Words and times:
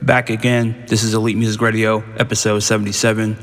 Back 0.00 0.30
again. 0.30 0.84
This 0.86 1.02
is 1.02 1.12
Elite 1.12 1.36
Music 1.36 1.60
Radio, 1.60 2.04
episode 2.16 2.60
77. 2.60 3.36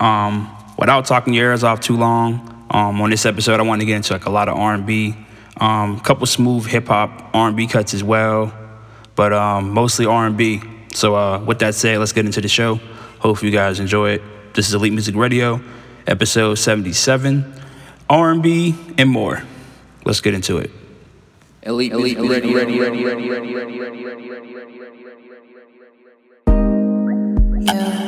Um, 0.00 0.54
without 0.76 1.06
talking 1.06 1.32
your 1.32 1.50
ears 1.50 1.62
off 1.62 1.80
too 1.80 1.96
long, 1.96 2.66
um, 2.68 3.00
on 3.00 3.10
this 3.10 3.24
episode, 3.24 3.60
I 3.60 3.62
want 3.62 3.80
to 3.80 3.86
get 3.86 3.96
into 3.96 4.12
like 4.12 4.26
a 4.26 4.30
lot 4.30 4.48
of 4.48 4.56
R&B, 4.56 5.14
um, 5.58 5.96
a 5.96 6.00
couple 6.00 6.26
smooth 6.26 6.66
hip 6.66 6.88
hop 6.88 7.30
R&B 7.32 7.68
cuts 7.68 7.94
as 7.94 8.02
well, 8.02 8.52
but 9.14 9.32
um, 9.32 9.70
mostly 9.70 10.04
R&B. 10.04 10.60
So 10.92 11.14
uh, 11.14 11.38
with 11.44 11.60
that 11.60 11.76
said, 11.76 11.98
let's 12.00 12.12
get 12.12 12.26
into 12.26 12.40
the 12.40 12.48
show. 12.48 12.80
Hope 13.20 13.40
you 13.42 13.52
guys 13.52 13.78
enjoy 13.78 14.10
it. 14.10 14.22
This 14.52 14.68
is 14.68 14.74
Elite 14.74 14.92
Music 14.92 15.14
Radio, 15.14 15.60
episode 16.08 16.56
77, 16.56 17.54
R&B 18.10 18.74
and 18.98 19.08
more. 19.08 19.44
Let's 20.04 20.20
get 20.20 20.34
into 20.34 20.58
it. 20.58 20.72
Elite, 21.62 21.92
elite, 21.92 22.18
ready, 22.18 22.52
ready, 22.52 22.80
ready, 22.80 23.04
ready, 23.04 23.28
ready, 23.28 23.28
ready, 23.28 23.54
ready, 23.54 23.78
ready, 23.78 24.04
ready, 24.04 24.28
ready, 24.28 24.54
ready, 24.54 25.04
Yeah. 27.62 28.00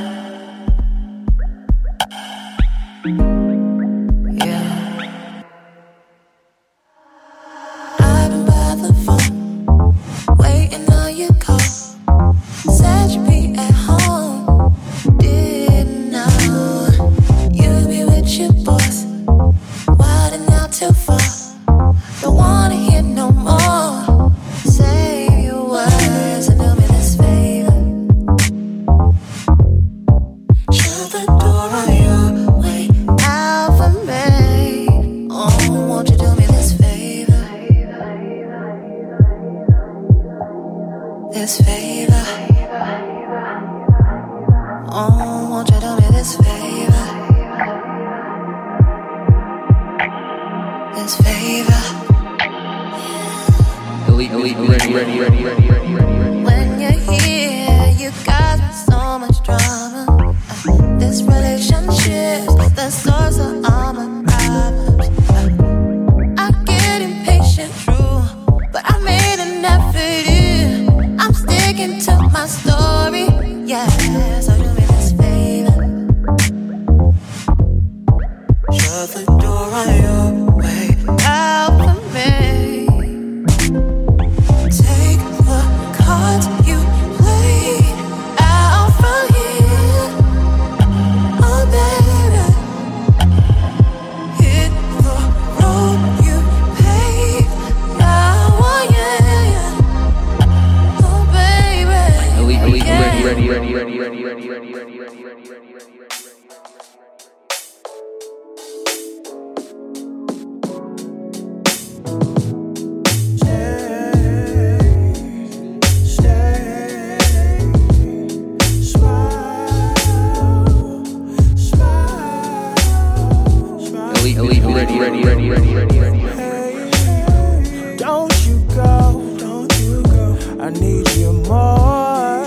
I 130.63 130.71
need 130.71 131.09
you 131.17 131.33
more 131.33 132.47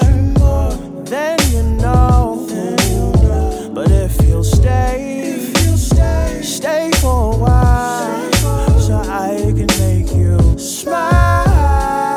than 1.03 1.37
you 1.51 1.63
know. 1.81 2.47
But 3.73 3.91
if 3.91 4.25
you'll 4.25 4.41
stay, 4.41 5.37
stay 6.41 6.91
for 7.01 7.33
a 7.33 7.37
while, 7.37 8.31
so 8.79 8.95
I 8.95 9.51
can 9.53 9.67
make 9.79 10.15
you 10.15 10.57
smile. 10.57 12.15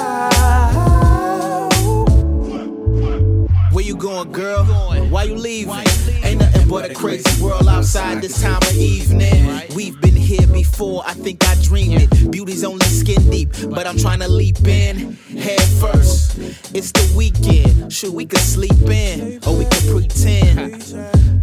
Where 3.73 3.85
you 3.85 3.97
going, 3.97 4.31
girl? 4.31 4.67
Why 4.67 5.25
you 5.25 5.35
leaving? 5.35 5.75
Ain't 6.23 6.39
nothing 6.39 6.69
but 6.69 6.93
a 6.93 6.95
crazy 6.95 7.43
world 7.43 7.67
outside 7.67 8.23
this 8.23 8.41
time 8.41 8.63
of 8.63 8.77
evening. 8.77 9.63
We've 9.75 10.01
been 10.01 10.08
here 10.39 10.49
before, 10.49 11.03
I 11.07 11.15
think 11.15 11.47
I 11.47 11.55
dreamed 11.63 12.03
it. 12.03 12.31
Beauty's 12.31 12.65
only 12.65 12.87
skin 12.87 13.31
deep, 13.31 13.51
but 13.71 13.87
I'm 13.87 13.99
trying 13.99 14.21
to 14.21 14.29
leap 14.29 14.61
in 14.67 15.15
head 15.37 15.61
first. 15.81 16.39
It's 16.75 16.93
the 16.93 17.13
weekend, 17.17 17.93
sure 17.93 18.13
we 18.13 18.27
could 18.27 18.41
sleep 18.41 18.81
in, 18.83 19.41
or 19.47 19.57
we 19.57 19.65
could 19.65 19.87
pretend. 19.91 20.95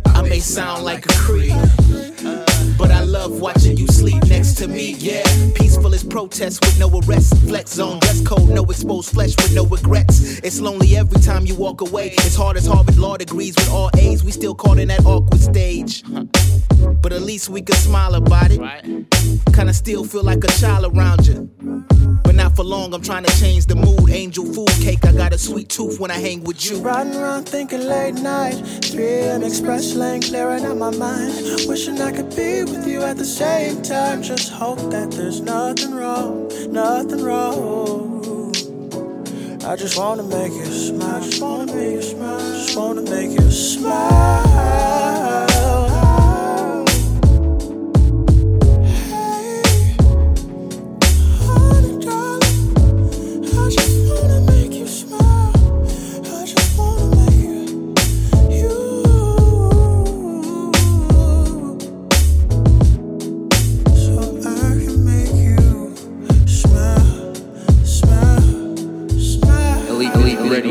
I 0.05 0.21
may 0.21 0.39
sound 0.39 0.83
like 0.85 1.05
a 1.05 1.13
creep. 1.15 1.53
But 2.77 2.91
I 2.91 3.03
love 3.03 3.39
watching 3.39 3.77
you 3.77 3.87
sleep 3.87 4.21
next 4.27 4.55
to 4.55 4.67
me, 4.67 4.95
yeah. 4.99 5.23
Peaceful 5.55 5.93
as 5.93 6.03
protest 6.03 6.63
with 6.65 6.77
no 6.77 6.89
arrest. 6.89 7.35
Flex 7.47 7.71
zone, 7.71 7.99
dress 7.99 8.21
code, 8.27 8.49
no 8.49 8.63
exposed 8.65 9.13
flesh 9.13 9.35
with 9.37 9.53
no 9.53 9.65
regrets. 9.65 10.39
It's 10.39 10.59
lonely 10.59 10.97
every 10.97 11.21
time 11.21 11.45
you 11.45 11.55
walk 11.55 11.81
away. 11.81 12.09
It's 12.19 12.35
hard 12.35 12.57
as 12.57 12.65
Harvard 12.65 12.97
Law 12.97 13.15
degrees 13.17 13.55
with 13.55 13.69
all 13.69 13.89
A's. 13.97 14.23
We 14.23 14.31
still 14.31 14.55
caught 14.55 14.77
in 14.79 14.89
that 14.89 15.05
awkward 15.05 15.39
stage. 15.39 16.03
But 17.01 17.13
at 17.13 17.21
least 17.21 17.49
we 17.49 17.61
can 17.61 17.75
smile 17.75 18.15
about 18.15 18.51
it. 18.51 18.59
Kinda 19.53 19.73
still 19.73 20.03
feel 20.03 20.23
like 20.23 20.43
a 20.43 20.51
child 20.59 20.85
around 20.85 21.27
you. 21.27 21.49
But 22.23 22.35
not 22.35 22.55
for 22.55 22.63
long, 22.63 22.93
I'm 22.93 23.01
trying 23.01 23.23
to 23.23 23.39
change 23.39 23.67
the 23.67 23.75
mood. 23.75 24.09
Angel 24.09 24.45
food 24.45 24.71
cake, 24.81 25.05
I 25.05 25.11
got 25.11 25.33
a 25.33 25.37
sweet 25.37 25.69
tooth 25.69 25.99
when 25.99 26.11
I 26.11 26.19
hang 26.19 26.43
with 26.43 26.65
you. 26.65 26.77
Riding 26.77 27.15
around 27.15 27.47
thinking 27.47 27.87
late 27.87 28.15
night, 28.15 28.55
3am 28.81 29.43
express 29.43 29.93
lane 29.93 30.21
clearing 30.21 30.65
out 30.65 30.77
my 30.77 30.91
mind. 30.91 31.33
Wishing 31.67 32.01
I 32.01 32.11
could 32.11 32.35
be 32.35 32.63
with 32.63 32.87
you 32.87 33.03
at 33.03 33.17
the 33.17 33.25
same 33.25 33.81
time. 33.81 34.23
Just 34.23 34.51
hope 34.51 34.79
that 34.91 35.11
there's 35.11 35.41
nothing 35.41 35.93
wrong, 35.93 36.49
nothing 36.69 37.23
wrong. 37.23 38.51
I 39.65 39.75
just 39.75 39.97
wanna 39.97 40.23
make 40.23 40.53
you 40.53 40.65
smile, 40.65 41.21
just 41.21 41.41
wanna 41.41 41.65
make 41.65 41.95
you 41.95 42.01
smile, 42.01 42.39
just 42.39 42.77
wanna 42.77 43.01
make 43.01 43.31
you 43.31 43.51
smile. 43.51 45.54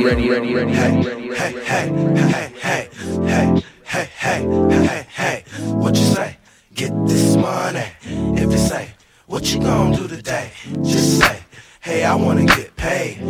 radio. 0.02 0.32
radio, 0.32 0.56
radio, 0.56 1.02
radio. 1.02 1.35
Hey, 1.35 1.52
hey, 1.52 1.88
hey, 2.14 2.52
hey, 2.61 2.88
hey, 2.91 2.91
hey, 3.25 3.62
hey, 3.85 4.08
hey, 4.17 4.87
hey, 4.87 5.06
hey. 5.08 5.44
What 5.73 5.96
you 5.96 6.05
say? 6.05 6.37
Get 6.75 6.93
this 7.06 7.37
money. 7.37 7.87
If 8.02 8.50
you 8.50 8.58
say, 8.58 8.91
what 9.26 9.52
you 9.52 9.61
gonna 9.61 9.96
do 9.96 10.08
today? 10.08 10.50
Just 10.82 11.20
say, 11.20 11.38
hey, 11.81 12.05
I 12.05 12.14
wanna 12.14 12.46
get 12.46 12.75
paid. 12.76 13.20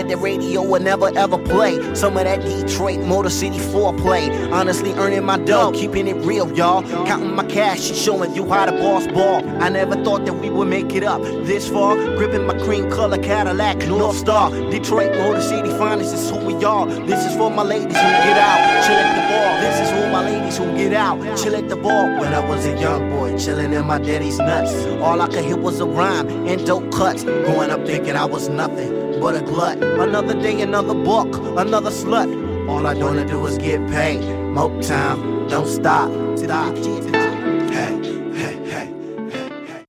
said 0.00 0.08
that 0.08 0.16
radio 0.18 0.62
would 0.62 0.82
never 0.82 1.10
ever 1.18 1.36
play. 1.36 1.72
Some 1.94 2.16
of 2.16 2.24
that 2.24 2.40
Detroit 2.40 3.00
Motor 3.00 3.28
City 3.28 3.58
foreplay. 3.58 4.50
Honestly, 4.50 4.92
earning 4.94 5.24
my 5.24 5.36
dough, 5.36 5.72
keeping 5.72 6.08
it 6.08 6.16
real, 6.24 6.50
y'all. 6.56 6.82
Counting 7.06 7.34
my 7.34 7.44
cash 7.44 7.90
and 7.90 7.98
showing 7.98 8.34
you 8.34 8.48
how 8.48 8.64
to 8.64 8.72
boss 8.72 9.06
ball. 9.08 9.46
I 9.62 9.68
never 9.68 10.02
thought 10.02 10.24
that 10.24 10.32
we 10.32 10.48
would 10.48 10.68
make 10.68 10.94
it 10.94 11.04
up 11.04 11.20
this 11.44 11.68
far. 11.68 11.96
Gripping 12.16 12.46
my 12.46 12.58
cream 12.64 12.90
color 12.90 13.18
Cadillac, 13.18 13.76
North 13.88 14.16
Star. 14.16 14.50
Detroit 14.50 15.12
Motor 15.16 15.42
City 15.42 15.68
finest 15.76 16.14
is 16.14 16.30
who 16.30 16.38
we 16.38 16.64
are. 16.64 16.86
This 16.86 17.26
is 17.26 17.36
for 17.36 17.50
my 17.50 17.62
ladies 17.62 17.96
who 17.96 18.10
get 18.26 18.38
out, 18.38 18.86
chill 18.86 18.96
at 18.96 19.14
the 19.18 19.24
bar. 19.32 19.60
This 19.60 19.80
is 19.80 19.90
for 19.90 20.10
my 20.10 20.22
ladies 20.24 20.56
who 20.56 20.64
get 20.76 20.94
out, 20.94 21.38
chill 21.38 21.56
at 21.56 21.68
the 21.68 21.76
bar. 21.76 22.18
When 22.18 22.32
I 22.32 22.40
was 22.48 22.64
a 22.64 22.78
young 22.80 23.10
boy, 23.10 23.36
chilling 23.36 23.74
in 23.74 23.86
my 23.86 23.98
daddy's 23.98 24.38
nuts. 24.38 24.72
All 25.02 25.20
I 25.20 25.28
could 25.28 25.44
hear 25.44 25.56
was 25.56 25.80
a 25.80 25.86
rhyme 25.86 26.28
and 26.46 26.64
dope 26.66 26.90
cuts. 26.90 27.24
Growing 27.24 27.70
up 27.70 27.84
thinking 27.84 28.16
I 28.16 28.24
was 28.24 28.48
nothing 28.48 28.99
but 29.20 29.36
a 29.36 29.42
glut. 29.42 29.78
Another 29.82 30.34
day, 30.40 30.62
another 30.62 30.94
book, 30.94 31.28
another 31.58 31.90
slut. 31.90 32.28
All 32.68 32.86
I 32.86 32.94
wanna 32.94 33.26
do 33.26 33.46
is 33.46 33.58
get 33.58 33.80
paid. 33.90 34.22
Moke 34.54 34.82
time, 34.82 35.48
don't 35.48 35.68
stop. 35.68 36.10
Stop. 36.38 36.76
Hey, 36.76 37.96
hey, 38.34 38.56
hey, 38.68 38.88
hey, 39.30 39.64
hey. 39.66 39.84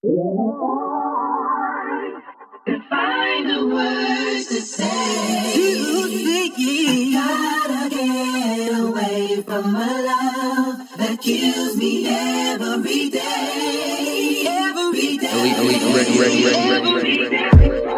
From 9.48 9.76
a 9.76 9.80
love 9.80 10.90
that 10.98 11.20
kills 11.22 11.78
me 11.78 12.08
every 12.08 13.10
day. 13.10 14.46
Every 14.48 15.18
day. 15.18 15.32
Elite, 15.34 15.58
elite, 15.60 15.96
ready, 15.96 16.20
ready, 16.20 16.46
ready, 16.46 16.94
ready, 16.94 17.24
ready, 17.24 17.70
ready. 17.70 17.91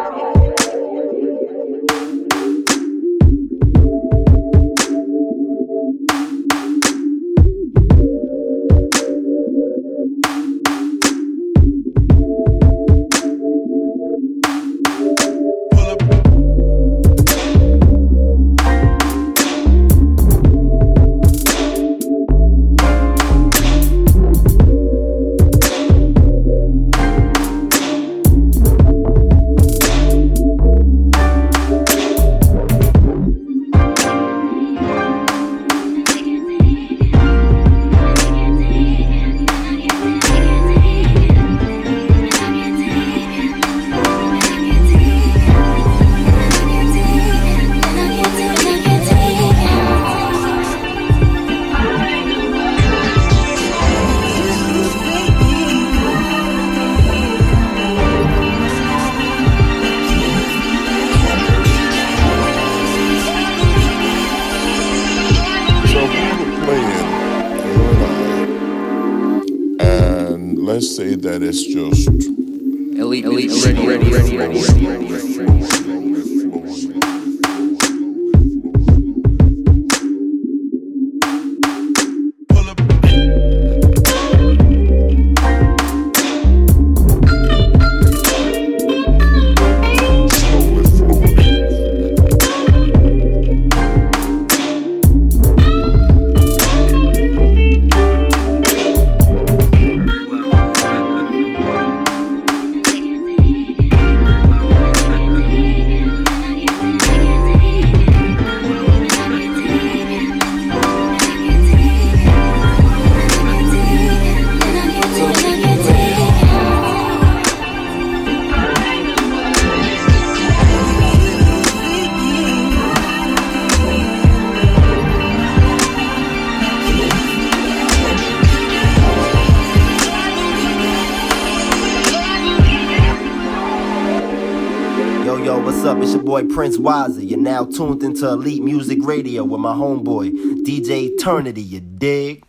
Prince 136.54 136.78
Wiser. 136.78 137.20
You're 137.20 137.40
now 137.40 137.64
tuned 137.64 138.04
into 138.04 138.28
Elite 138.28 138.62
Music 138.62 139.00
Radio 139.02 139.42
with 139.42 139.60
my 139.60 139.72
homeboy, 139.72 140.30
DJ 140.64 141.10
Eternity, 141.12 141.60
you 141.60 141.80
dig? 141.80 142.44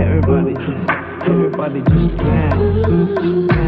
Everybody 0.00 0.54
just, 0.54 0.90
everybody 1.26 1.80
just 1.80 2.16
dance, 2.18 3.67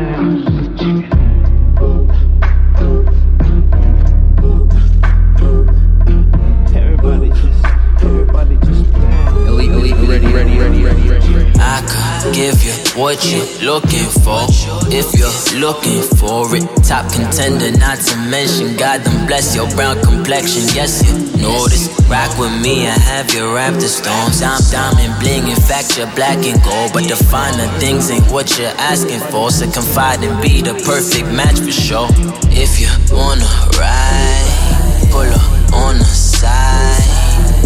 you 13.01 13.07
what 13.07 13.25
you're 13.25 13.65
looking 13.65 14.09
for 14.21 14.45
if 14.93 15.15
you're 15.17 15.61
looking 15.61 16.03
for 16.19 16.45
it. 16.57 16.65
Top 16.85 17.11
contender, 17.13 17.71
not 17.79 17.99
to 17.99 18.17
mention 18.29 18.77
God 18.77 19.01
them 19.01 19.27
bless 19.27 19.55
your 19.55 19.69
brown 19.71 20.01
complexion. 20.03 20.63
Yes, 20.75 21.03
you 21.05 21.15
notice. 21.41 21.89
Rock 22.09 22.37
with 22.39 22.53
me 22.61 22.87
and 22.87 23.01
have 23.01 23.33
your 23.33 23.55
raptor 23.55 23.89
stones. 23.89 24.43
I'm 24.43 24.61
diamond 24.71 25.19
bling, 25.21 25.49
in 25.49 25.57
fact 25.57 25.97
you're 25.97 26.11
black 26.15 26.45
and 26.45 26.61
gold. 26.63 26.93
But 26.93 27.05
the 27.09 27.17
finer 27.17 27.67
things 27.79 28.11
ain't 28.11 28.27
what 28.31 28.59
you're 28.59 28.77
asking 28.77 29.21
for. 29.31 29.51
So 29.51 29.71
confide 29.71 30.23
and 30.25 30.41
be 30.43 30.61
the 30.61 30.75
perfect 30.85 31.29
match 31.33 31.59
for 31.61 31.73
sure. 31.73 32.09
If 32.51 32.81
you 32.81 32.91
wanna 33.15 33.49
ride, 33.79 35.09
pull 35.11 35.31
up 35.31 35.73
on 35.73 35.99
the 35.99 36.05
side. 36.05 37.07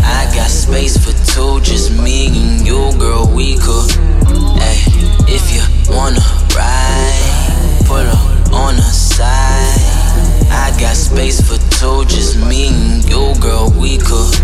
I 0.04 0.30
got 0.34 0.50
space 0.50 0.96
for 0.96 1.14
two, 1.32 1.60
just 1.60 1.90
me 1.90 2.26
and 2.28 2.66
you, 2.66 2.92
girl. 2.98 3.26
We 3.26 3.56
could, 3.56 3.90
hey, 4.60 4.93
if 5.34 5.50
you 5.50 5.62
wanna 5.90 6.22
ride, 6.54 7.82
pull 7.86 8.06
up 8.06 8.52
on 8.54 8.76
the 8.76 8.82
side. 8.82 9.82
I 10.50 10.70
got 10.78 10.94
space 10.94 11.42
for 11.42 11.58
two, 11.74 12.04
just 12.06 12.38
me 12.38 12.68
and 12.68 13.04
you, 13.04 13.34
girl. 13.40 13.74
We 13.74 13.98
could, 13.98 14.34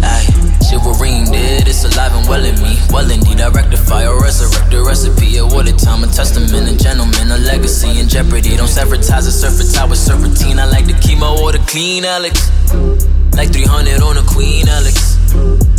hey. 0.00 0.24
Chivalry 0.72 1.20
did, 1.30 1.68
it's 1.68 1.84
alive 1.84 2.14
and 2.16 2.26
well 2.26 2.42
in 2.42 2.56
me. 2.62 2.78
Well 2.88 3.10
indeed, 3.10 3.42
I 3.42 3.50
rectify 3.50 4.06
or 4.06 4.22
resurrect 4.22 4.70
the 4.70 4.82
recipe. 4.82 5.36
A 5.36 5.44
time, 5.76 6.02
a 6.02 6.06
testament, 6.06 6.68
a 6.68 6.76
gentleman, 6.76 7.30
a 7.30 7.36
legacy 7.36 8.00
in 8.00 8.08
jeopardy. 8.08 8.56
Don't 8.56 8.68
sabotage 8.68 9.26
a 9.26 9.30
surface 9.30 9.76
with 9.88 9.98
serpentine. 9.98 10.58
I 10.58 10.66
like 10.66 10.86
to 10.86 10.98
keep 10.98 11.18
my 11.18 11.30
water 11.30 11.60
clean, 11.66 12.04
Alex. 12.04 12.48
Like 13.36 13.52
300 13.52 14.00
on 14.00 14.16
a 14.16 14.22
Queen 14.22 14.66
Alex. 14.68 15.21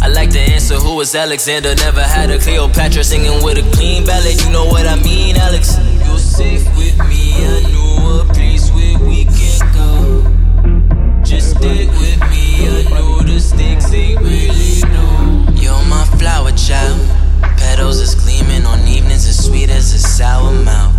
I 0.01 0.07
like 0.07 0.31
to 0.31 0.39
answer 0.39 0.75
who 0.75 0.95
was 0.95 1.15
Alexander. 1.15 1.73
Never 1.75 2.01
had 2.01 2.29
a 2.29 2.39
Cleopatra 2.39 3.03
singing 3.03 3.43
with 3.43 3.57
a 3.57 3.75
clean 3.75 4.05
ballad. 4.05 4.41
You 4.41 4.51
know 4.51 4.65
what 4.65 4.87
I 4.87 4.95
mean, 5.01 5.37
Alex? 5.37 5.77
You're 6.05 6.17
safe 6.17 6.65
with 6.77 6.97
me. 7.07 7.33
I 7.35 7.61
know 7.71 8.21
a 8.21 8.33
place 8.33 8.69
where 8.71 8.99
we 8.99 9.25
can 9.25 9.59
go. 9.73 11.23
Just 11.23 11.51
stick 11.57 11.89
with 11.89 12.19
me. 12.31 12.67
I 12.67 12.83
know 12.89 13.21
the 13.21 13.39
stakes 13.39 13.93
ain't 13.93 14.19
really 14.21 14.81
low. 14.81 15.53
You're 15.55 15.85
my 15.85 16.05
flower 16.17 16.51
child. 16.51 17.22
Petals 17.63 17.99
is 17.99 18.13
gleaming 18.15 18.65
on 18.65 18.79
evenings 18.87 19.25
as 19.27 19.45
sweet 19.45 19.69
as 19.69 19.93
a 19.93 19.99
sour 19.99 20.51
mouth. 20.63 20.93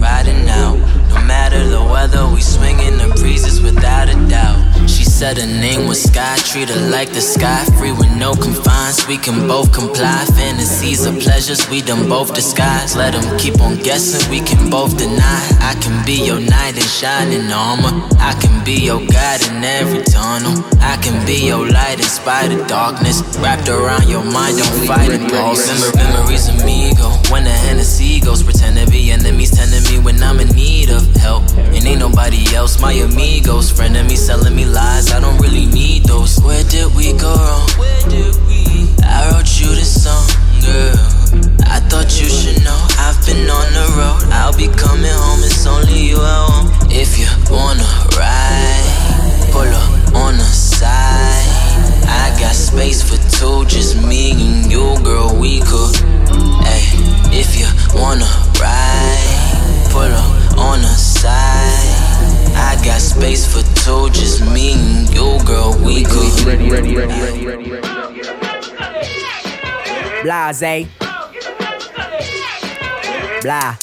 Riding 0.00 0.48
out, 0.48 0.78
no 1.10 1.20
matter 1.26 1.62
the 1.68 1.82
weather, 1.82 2.24
we 2.34 2.40
swinging 2.40 2.96
the 2.98 3.08
breezes 3.20 3.60
without 3.60 4.08
a 4.08 4.16
doubt. 4.28 4.60
She 4.88 5.04
said 5.04 5.38
her 5.38 5.46
name 5.46 5.88
was 5.88 6.02
Sky, 6.02 6.36
treat 6.36 6.68
her 6.68 6.90
like 6.90 7.10
the 7.12 7.20
sky, 7.20 7.64
free 7.78 7.92
with 7.92 8.14
no 8.16 8.34
confines. 8.34 9.06
We 9.08 9.16
can 9.16 9.48
both 9.48 9.72
comply. 9.72 10.24
Fantasies 10.36 11.06
of 11.06 11.18
pleasures, 11.20 11.68
we 11.70 11.80
done 11.80 12.08
both 12.08 12.34
disguise. 12.34 12.94
Let 12.96 13.12
them 13.14 13.38
keep 13.38 13.60
on 13.60 13.76
guessing, 13.76 14.30
we 14.30 14.40
can 14.40 14.70
both 14.70 14.96
deny. 14.98 15.42
I 15.60 15.74
can 16.04 16.16
be 16.18 16.26
your 16.26 16.40
knight 16.40 16.76
in 16.76 16.82
shining 16.82 17.50
armor. 17.50 17.92
I 18.18 18.36
can 18.40 18.64
be 18.64 18.74
your 18.74 19.00
guide 19.06 19.40
in 19.48 19.64
every 19.64 20.02
tunnel. 20.04 20.52
I 20.80 20.96
can 21.02 21.24
be 21.26 21.46
your 21.46 21.66
light 21.66 21.98
in 21.98 22.04
spite 22.04 22.52
of 22.52 22.66
darkness. 22.66 23.22
Wrapped 23.38 23.68
around 23.68 24.08
your 24.08 24.24
mind, 24.24 24.58
don't 24.58 24.86
fight 24.86 25.10
it, 25.10 25.30
pulse. 25.30 25.66
Remember, 25.68 26.18
memories 26.18 26.48
of 26.48 26.64
me 26.64 26.92
go. 26.94 27.08
When 27.30 27.44
the 27.44 27.50
Hennessy 27.50 28.20
goes, 28.20 28.42
pretend 28.42 28.76
to 28.76 28.90
be 28.90 29.10
enemies, 29.12 29.52
tending 29.52 29.82
me 29.90 30.04
when 30.04 30.22
I'm 30.22 30.40
in 30.40 30.48
need 30.48 30.90
of 30.90 31.04
help. 31.16 31.44
And 31.56 31.84
ain't 31.86 32.00
nobody 32.00 32.54
else, 32.54 32.80
my 32.80 32.92
amigos. 32.92 33.70
Friend 33.70 33.96
of 33.96 34.06
me 34.06 34.16
selling 34.16 34.54
me 34.54 34.66
lies, 34.66 35.10
I 35.12 35.20
don't 35.20 35.40
really 35.40 35.66
need 35.66 36.04
those. 36.04 36.38
Where 36.40 36.64
did 36.64 36.94
we 36.94 37.12
go 37.14 37.34
wrong? 37.34 37.68
Where 37.78 38.08
did 38.10 38.34
we? 38.46 38.92
I 39.04 39.30
wrote 39.30 39.48
you 39.60 39.68
this 39.68 40.04
song, 40.04 40.28
girl. 40.60 41.23
I 41.66 41.80
thought 41.88 42.20
you 42.20 42.28
should 42.28 42.62
know 42.64 42.78
I've 42.98 43.18
been 43.26 43.48
on 43.48 43.68
the 43.72 43.86
road. 43.96 44.32
I'll 44.32 44.56
be 44.56 44.68
coming 44.68 45.10
home, 45.10 45.40
it's 45.44 45.66
only 45.66 46.10
you 46.10 46.18
I 46.18 46.46
want. 46.48 46.92
If 46.92 47.18
you 47.18 47.26
wanna 47.50 47.84
ride, 48.16 49.50
pull 49.52 49.68
up 49.68 50.14
on 50.14 50.36
the 50.36 50.44
side. 50.44 51.48
I 52.06 52.36
got 52.38 52.54
space 52.54 53.02
for 53.02 53.16
two, 53.36 53.64
just 53.66 53.96
me 53.96 54.32
and 54.32 54.70
you, 54.70 54.96
girl. 55.02 55.34
We 55.38 55.60
could, 55.60 55.96
hey, 56.64 56.84
if 57.32 57.56
you 57.58 57.66
wanna 57.98 58.28
ride, 58.60 59.88
pull 59.90 60.02
up 60.02 60.58
on 60.58 60.82
the 60.82 60.94
side. 60.94 61.94
I 62.56 62.80
got 62.84 63.00
space 63.00 63.44
for 63.46 63.62
two, 63.82 64.10
just 64.10 64.40
me 64.52 64.72
and 64.74 65.08
you, 65.14 65.38
girl. 65.44 65.76
We 65.84 66.04
could. 66.04 66.40
Ready, 66.46 66.70
ready, 66.70 66.96
ready, 66.96 67.20
ready, 67.20 67.46
ready, 67.46 67.70
ready. 67.70 67.88
Blase. 70.22 71.03
Blah. 73.44 73.76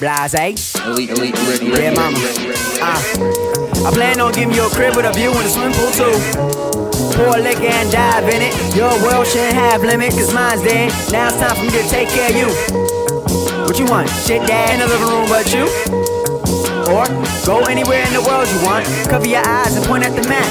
Blase. 0.00 0.74
Elite, 0.82 1.10
elite, 1.10 1.38
ready, 1.46 1.66
Yeah, 1.66 1.94
mama. 1.94 2.18
ready, 2.18 2.42
ready, 2.42 2.48
ready. 2.50 2.80
Uh, 2.82 3.86
I 3.86 3.90
plan 3.94 4.20
on 4.20 4.32
giving 4.32 4.52
you 4.52 4.66
a 4.66 4.70
crib 4.70 4.96
with 4.96 5.06
a 5.06 5.12
view 5.12 5.30
and 5.30 5.46
a 5.46 5.48
swimming 5.48 5.74
pool 5.78 5.92
too. 5.94 6.18
Pour 7.14 7.36
a 7.36 7.40
liquor 7.40 7.70
and 7.70 7.88
dive 7.92 8.28
in 8.34 8.42
it. 8.42 8.74
Your 8.74 8.90
world 9.00 9.28
shouldn't 9.28 9.54
have 9.54 9.82
limit, 9.82 10.10
cause 10.10 10.34
mine's 10.34 10.60
dead. 10.62 10.90
Now 11.12 11.28
it's 11.28 11.38
time 11.38 11.54
for 11.54 11.62
me 11.62 11.70
to 11.70 11.88
take 11.88 12.08
care 12.08 12.30
of 12.30 12.36
you. 12.36 12.48
What 13.62 13.78
you 13.78 13.86
want? 13.86 14.08
Shit 14.26 14.44
dad 14.48 14.74
in 14.74 14.80
the 14.80 14.88
living 14.88 15.06
room 15.06 15.28
but 15.28 15.54
you? 15.54 16.01
Or 16.90 17.06
go 17.46 17.62
anywhere 17.70 18.02
in 18.06 18.12
the 18.12 18.22
world 18.26 18.48
you 18.48 18.60
want. 18.66 18.86
Cover 19.08 19.28
your 19.28 19.46
eyes 19.46 19.76
and 19.76 19.84
point 19.86 20.04
at 20.04 20.14
the 20.14 20.26
map. 20.28 20.48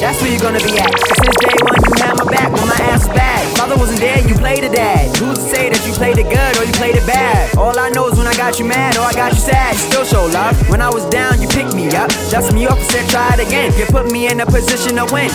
That's 0.00 0.20
where 0.22 0.30
you're 0.30 0.40
gonna 0.40 0.62
be 0.62 0.78
at. 0.78 0.90
since 0.90 1.36
day 1.42 1.58
one 1.62 1.78
you 1.82 1.94
had 2.02 2.16
my 2.18 2.24
back 2.24 2.50
when 2.52 2.66
my 2.66 2.80
ass 2.90 3.06
was 3.06 3.14
bad. 3.14 3.42
Father 3.56 3.76
wasn't 3.76 4.00
there, 4.00 4.18
you 4.26 4.34
played 4.34 4.62
the 4.62 4.68
dad. 4.68 5.16
Who's 5.16 5.38
to 5.38 5.44
say 5.44 5.70
that 5.70 5.86
you 5.86 5.92
played 5.92 6.18
it 6.18 6.28
good 6.30 6.58
or 6.58 6.64
you 6.64 6.72
played 6.72 6.96
it 6.96 7.06
bad? 7.06 7.56
All 7.56 7.78
I 7.78 7.90
know 7.90 8.08
is 8.08 8.18
when 8.18 8.26
I 8.26 8.34
got 8.36 8.58
you 8.58 8.64
mad 8.64 8.96
or 8.96 9.02
I 9.02 9.12
got 9.12 9.32
you 9.32 9.38
sad, 9.40 9.74
you 9.74 9.80
still 9.80 10.04
show 10.04 10.26
love. 10.26 10.56
When 10.68 10.80
I 10.80 10.90
was 10.90 11.04
down, 11.06 11.40
you 11.40 11.48
picked 11.48 11.74
me 11.74 11.88
up, 11.94 12.10
dust 12.30 12.52
me 12.52 12.66
off 12.66 12.78
and 12.78 12.90
said 12.90 13.08
try 13.10 13.34
it 13.34 13.46
again. 13.46 13.72
You 13.78 13.86
put 13.86 14.10
me 14.10 14.28
in 14.28 14.40
a 14.40 14.46
position 14.46 14.96
to 14.96 15.06
win. 15.12 15.30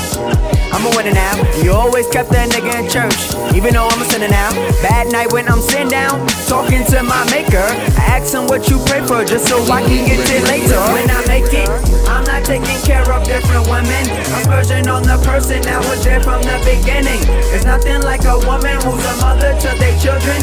I'm 0.73 0.85
a 0.85 0.91
winner 0.97 1.13
now. 1.13 1.35
You 1.61 1.71
always 1.73 2.07
kept 2.07 2.31
that 2.31 2.49
nigga 2.49 2.73
in 2.81 2.89
church, 2.89 3.19
even 3.53 3.73
though 3.75 3.87
I'm 3.87 4.01
a 4.01 4.05
sinner 4.05 4.27
now. 4.27 4.49
Bad 4.81 5.11
night 5.11 5.31
when 5.31 5.47
I'm 5.47 5.61
sitting 5.61 5.89
down, 5.89 6.25
talking 6.49 6.83
to 6.89 7.03
my 7.03 7.23
maker. 7.29 7.61
I 8.01 8.17
ask 8.17 8.33
him 8.33 8.47
what 8.47 8.67
you 8.69 8.81
pray 8.89 9.05
for, 9.05 9.23
just 9.23 9.47
so 9.47 9.61
I 9.69 9.85
can 9.85 10.07
get 10.07 10.25
it 10.33 10.43
later. 10.49 10.81
When 10.91 11.09
I 11.09 11.21
make 11.27 11.53
it, 11.53 11.69
I'm 12.09 12.25
not 12.25 12.43
taking 12.43 12.79
care 12.81 13.05
of 13.05 13.23
different 13.23 13.69
women. 13.69 14.03
I'm 14.33 14.43
splurging 14.43 14.87
on 14.89 15.03
the 15.03 15.21
person 15.21 15.61
that 15.63 15.79
was 15.85 16.03
there 16.03 16.21
from 16.21 16.41
the 16.41 16.57
beginning. 16.65 17.21
There's 17.53 17.65
nothing 17.65 18.01
like 18.01 18.25
a 18.25 18.37
woman 18.41 18.75
who's 18.81 19.05
a 19.05 19.15
mother 19.21 19.53
to 19.53 19.69
their 19.77 19.95
children. 20.01 20.41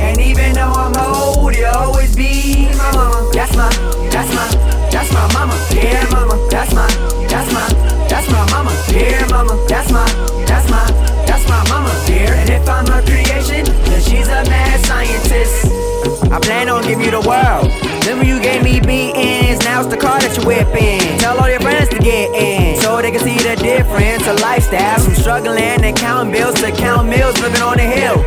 And 0.00 0.20
even 0.20 0.54
though 0.54 0.72
I'm 0.72 0.96
old, 0.96 1.54
you'll 1.54 1.76
always 1.76 2.16
be 2.16 2.72
my 2.80 2.90
mama. 2.96 3.30
That's 3.32 3.54
my, 3.56 3.68
that's 4.08 4.32
my, 4.32 4.48
that's 4.88 5.12
my 5.12 5.26
mama. 5.34 5.56
Yeah, 5.74 6.08
mama. 6.10 6.36
That's 6.48 6.72
my, 6.72 6.88
that's 7.28 7.52
my, 7.52 7.66
that's 8.08 8.28
my 8.32 8.44
mama. 8.50 8.72
Yeah, 8.88 9.26
mama. 9.28 9.54
That's 9.68 9.92
my, 9.92 10.06
that's 10.46 10.70
my, 10.70 10.84
that's 11.26 11.44
my 11.48 11.60
mama. 11.68 11.92
Dear, 12.06 12.32
and 12.32 12.48
if 12.48 12.68
I'm 12.68 12.86
a 12.86 13.02
creation, 13.04 13.64
then 13.66 14.00
she's 14.00 14.28
a 14.28 14.40
mad 14.48 14.80
scientist. 14.86 15.87
I 16.32 16.38
plan 16.40 16.68
on 16.68 16.82
giving 16.82 17.04
you 17.04 17.10
the 17.10 17.24
world. 17.24 17.72
Remember 18.04 18.24
you 18.24 18.40
gave 18.40 18.62
me 18.62 18.80
beatings, 18.80 19.60
now 19.64 19.80
it's 19.80 19.90
the 19.90 19.96
car 19.96 20.20
that 20.20 20.36
you're 20.36 20.46
whipping. 20.46 21.18
Tell 21.18 21.38
all 21.38 21.48
your 21.48 21.60
friends 21.60 21.88
to 21.90 21.98
get 21.98 22.34
in, 22.34 22.80
so 22.80 23.00
they 23.02 23.10
can 23.10 23.20
see 23.20 23.36
the 23.36 23.56
difference 23.56 24.26
of 24.26 24.40
lifestyle. 24.40 25.00
From 25.00 25.14
struggling 25.14 25.84
and 25.84 25.96
counting 25.96 26.32
bills 26.32 26.60
to 26.62 26.72
count 26.72 27.08
meals, 27.08 27.38
living 27.40 27.62
on 27.62 27.76
the 27.76 27.88
hill. 27.88 28.22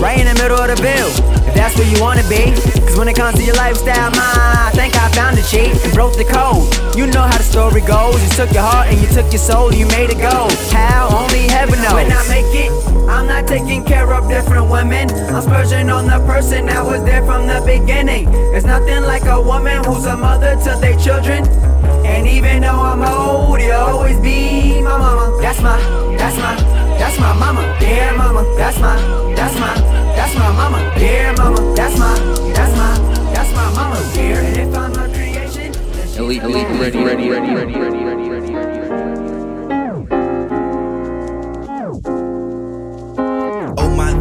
Right 0.00 0.18
in 0.18 0.26
the 0.26 0.34
middle 0.40 0.56
of 0.56 0.68
the 0.72 0.80
bill, 0.80 1.12
if 1.44 1.54
that's 1.54 1.76
where 1.76 1.86
you 1.86 2.00
wanna 2.00 2.24
be. 2.24 2.56
Cause 2.88 2.96
when 2.96 3.06
it 3.06 3.16
comes 3.16 3.36
to 3.38 3.44
your 3.44 3.54
lifestyle, 3.56 4.10
ma, 4.16 4.66
I 4.66 4.72
think 4.72 4.96
I 4.96 5.08
found 5.12 5.36
the 5.36 5.44
cheat 5.44 5.76
and 5.84 5.92
broke 5.92 6.16
the 6.16 6.24
code. 6.24 6.66
You 6.96 7.06
know 7.06 7.22
how 7.22 7.36
the 7.36 7.44
story 7.44 7.82
goes. 7.82 8.16
You 8.16 8.30
took 8.34 8.50
your 8.52 8.64
heart 8.64 8.88
and 8.88 8.98
you 9.00 9.06
took 9.12 9.30
your 9.30 9.44
soul, 9.44 9.72
you 9.74 9.86
made 9.92 10.10
it 10.10 10.18
go. 10.18 10.48
How? 10.72 11.12
Only 11.12 11.46
heaven 11.52 11.78
knows. 11.82 11.92
When 11.92 12.10
I 12.10 12.24
make 12.32 12.48
it, 12.50 12.72
I'm 13.10 13.26
not 13.26 13.48
taking 13.48 13.84
care 13.84 14.12
of 14.14 14.28
different 14.28 14.70
women. 14.70 15.10
I'm 15.10 15.42
splurging 15.42 15.90
on 15.90 16.06
the 16.06 16.24
person 16.24 16.66
that 16.66 16.84
was 16.84 17.02
there 17.04 17.24
from 17.26 17.48
the 17.48 17.60
beginning. 17.66 18.30
There's 18.30 18.64
nothing 18.64 19.02
like 19.02 19.24
a 19.24 19.40
woman 19.40 19.82
who's 19.84 20.06
a 20.06 20.16
mother 20.16 20.54
to 20.64 20.78
their 20.80 20.96
children. 20.96 21.44
And 22.06 22.26
even 22.28 22.62
though 22.62 22.80
I'm 22.80 23.02
old, 23.02 23.60
you'll 23.60 23.72
always 23.72 24.18
be 24.20 24.80
my 24.82 24.96
mama. 24.96 25.38
That's 25.42 25.60
my, 25.60 25.76
that's 26.16 26.36
my, 26.36 26.54
that's 26.98 27.18
my 27.18 27.32
mama. 27.34 27.76
Dear 27.80 28.16
mama, 28.16 28.42
that's 28.56 28.78
my, 28.78 28.96
that's 29.34 29.58
my, 29.58 29.74
that's 30.14 30.34
my 30.36 30.52
mama. 30.52 30.92
Dear 30.96 31.34
mama, 31.34 31.74
that's 31.74 31.98
my, 31.98 32.14
that's 32.54 32.76
my, 32.76 32.94
that's 33.34 33.52
my 33.54 33.70
mama. 33.74 34.10
Dear, 34.14 34.38
if 34.40 34.76
I'm 34.76 34.94
her 34.94 35.08
creation, 35.08 35.72
then 35.72 36.06
she's 36.06 36.16
elite, 36.16 36.42
elite, 36.44 36.68
ready, 36.80 37.02
ready, 37.02 37.28
ready, 37.28 37.54
ready, 37.54 37.74
ready. 37.74 38.09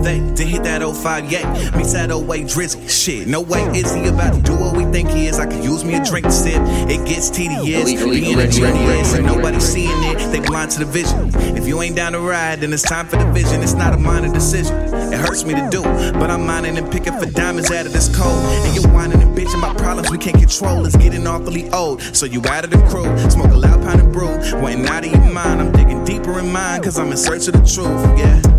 They, 0.03 0.19
to 0.35 0.43
hit 0.43 0.63
that 0.63 0.81
05 0.81 1.31
yay. 1.31 1.43
Meets 1.77 1.93
that 1.93 2.11
08 2.11 2.45
drizzy. 2.45 2.89
Shit, 2.89 3.27
no 3.27 3.41
way 3.41 3.63
is 3.75 3.93
he 3.93 4.05
about 4.07 4.33
to 4.33 4.41
do 4.41 4.55
what 4.55 4.75
we 4.75 4.85
think 4.85 5.09
he 5.09 5.27
is. 5.27 5.39
I 5.39 5.45
could 5.45 5.63
use 5.63 5.83
me 5.83 5.95
a 5.95 6.03
drink 6.03 6.25
to 6.25 6.31
sip. 6.31 6.61
It 6.89 7.05
gets 7.07 7.29
tedious. 7.29 7.85
Being 7.85 8.39
a 8.39 8.47
genius 8.47 9.13
and 9.13 9.25
ready. 9.43 9.59
seeing 9.59 10.03
it. 10.03 10.17
They 10.31 10.39
blind 10.39 10.71
to 10.71 10.79
the 10.79 10.85
vision. 10.85 11.31
If 11.57 11.67
you 11.67 11.81
ain't 11.81 11.95
down 11.95 12.13
to 12.13 12.19
ride, 12.19 12.61
then 12.61 12.73
it's 12.73 12.83
time 12.83 13.07
for 13.07 13.17
the 13.17 13.29
vision. 13.31 13.61
It's 13.61 13.73
not 13.73 13.93
a 13.93 13.97
minor 13.97 14.31
decision. 14.31 14.75
It 15.11 15.19
hurts 15.19 15.43
me 15.43 15.53
to 15.55 15.67
do, 15.69 15.81
but 16.13 16.29
I'm 16.29 16.45
mining 16.45 16.77
and 16.77 16.91
picking 16.91 17.13
for 17.13 17.25
diamonds 17.25 17.71
out 17.71 17.85
of 17.85 17.93
this 17.93 18.15
cold. 18.15 18.43
And 18.65 18.75
you're 18.75 18.91
whining 18.93 19.21
and 19.21 19.37
bitching 19.37 19.59
about 19.59 19.77
problems 19.77 20.09
we 20.09 20.17
can't 20.17 20.37
control. 20.37 20.85
It's 20.85 20.95
getting 20.95 21.27
awfully 21.27 21.69
old. 21.71 22.01
So 22.01 22.25
you 22.25 22.41
out 22.47 22.63
of 22.63 22.71
the 22.71 22.77
crew, 22.89 23.17
smoke 23.29 23.51
a 23.51 23.57
loud 23.57 23.81
pound 23.83 24.01
and 24.01 24.13
brew. 24.13 24.29
Wanting 24.61 24.85
out 24.87 25.05
of 25.05 25.11
your 25.11 25.31
mind, 25.31 25.61
I'm 25.61 25.71
digging 25.71 26.03
deeper 26.05 26.39
in 26.39 26.51
mine, 26.51 26.81
cause 26.81 26.97
I'm 26.97 27.11
in 27.11 27.17
search 27.17 27.47
of 27.47 27.53
the 27.53 27.59
truth. 27.59 28.19
Yeah. 28.19 28.58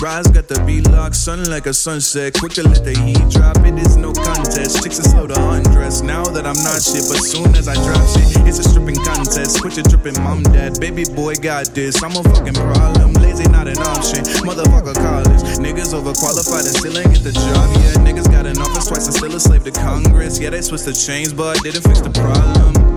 Rise 0.00 0.28
got 0.28 0.48
the 0.48 0.56
locked, 0.88 1.14
sun 1.14 1.44
like 1.52 1.66
a 1.66 1.74
sunset. 1.74 2.32
Quick 2.32 2.52
to 2.56 2.64
let 2.64 2.82
the 2.88 2.96
heat 3.04 3.20
drop, 3.28 3.60
it 3.68 3.76
is 3.76 4.00
no 4.00 4.16
contest. 4.16 4.82
Chicks 4.82 4.98
are 4.98 5.04
slow 5.04 5.26
to 5.26 5.36
undress. 5.36 6.00
Now 6.00 6.24
that 6.24 6.48
I'm 6.48 6.56
not 6.64 6.80
shit, 6.80 7.04
but 7.04 7.20
soon 7.20 7.52
as 7.52 7.68
I 7.68 7.76
drop 7.84 8.00
shit, 8.16 8.32
it's 8.48 8.56
a 8.56 8.64
stripping 8.64 8.96
contest. 9.04 9.60
Quit 9.60 9.76
your 9.76 9.84
tripping, 9.84 10.16
mom, 10.24 10.42
dad. 10.56 10.80
Baby 10.80 11.04
boy 11.04 11.36
got 11.36 11.76
this. 11.76 12.00
I'm 12.02 12.16
a 12.16 12.24
fucking 12.24 12.56
problem. 12.56 13.12
Lazy, 13.20 13.44
not 13.52 13.68
an 13.68 13.76
option. 13.76 14.24
Motherfucker 14.40 14.96
college. 14.96 15.44
Niggas 15.60 15.92
overqualified 15.92 16.64
and 16.64 16.76
still 16.80 16.96
ain't 16.96 17.12
get 17.12 17.20
the 17.20 17.36
job. 17.36 17.68
Yeah, 17.76 18.00
niggas 18.00 18.32
got 18.32 18.48
an 18.48 18.56
office 18.56 18.88
twice 18.88 19.04
and 19.04 19.14
still 19.14 19.36
a 19.36 19.40
slave 19.40 19.64
to 19.68 19.70
Congress. 19.70 20.40
Yeah, 20.40 20.48
they 20.48 20.62
switched 20.62 20.88
the 20.88 20.96
chains, 20.96 21.34
but 21.34 21.60
didn't 21.60 21.84
fix 21.84 22.00
the 22.00 22.08
problem 22.08 22.89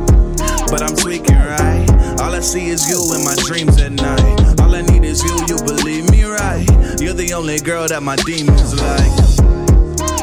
but 0.74 0.82
I'm 0.82 0.96
tweaking 0.96 1.36
right. 1.36 1.86
All 2.20 2.34
I 2.34 2.40
see 2.40 2.70
is 2.70 2.90
you 2.90 2.98
in 3.14 3.24
my 3.24 3.36
dreams 3.46 3.80
at 3.80 3.92
night. 3.92 4.60
All 4.60 4.74
I 4.74 4.82
need 4.82 5.04
is 5.04 5.22
you, 5.22 5.36
you 5.46 5.62
believe 5.62 6.10
me 6.10 6.24
right. 6.24 6.66
You're 7.00 7.14
the 7.14 7.32
only 7.36 7.60
girl 7.60 7.88
that 7.88 8.02
my 8.02 8.16
demons 8.26 8.74
like. 8.82 9.14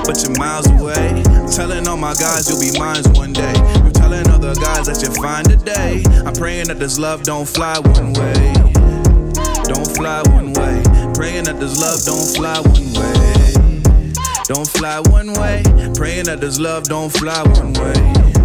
But 0.02 0.18
you're 0.26 0.36
miles 0.40 0.66
away. 0.66 1.22
Telling 1.54 1.86
all 1.86 1.96
my 1.96 2.14
guys 2.14 2.50
you'll 2.50 2.58
be 2.58 2.76
mine 2.76 3.04
one 3.14 3.32
day. 3.32 3.54
You're 3.78 3.94
telling 3.94 4.26
other 4.26 4.52
guys 4.56 4.86
that 4.90 4.98
you're 5.00 5.14
fine 5.22 5.44
today. 5.44 6.02
I'm 6.26 6.34
praying 6.34 6.66
that 6.66 6.80
this 6.80 6.98
love 6.98 7.22
don't 7.22 7.46
fly 7.46 7.78
one 7.78 8.12
way. 8.14 8.52
Don't 9.70 9.86
fly 9.94 10.20
one 10.34 10.52
way. 10.58 10.82
Praying 11.14 11.44
that 11.44 11.60
this 11.60 11.78
love 11.78 12.02
don't 12.02 12.26
fly 12.34 12.58
one 12.58 12.90
way. 12.98 13.22
Don't 14.50 14.66
fly 14.66 14.98
one 15.14 15.32
way. 15.34 15.62
Praying 15.94 16.24
that 16.24 16.40
this 16.40 16.58
love 16.58 16.88
don't 16.88 17.10
fly 17.10 17.40
one 17.44 17.72
way. 17.74 18.39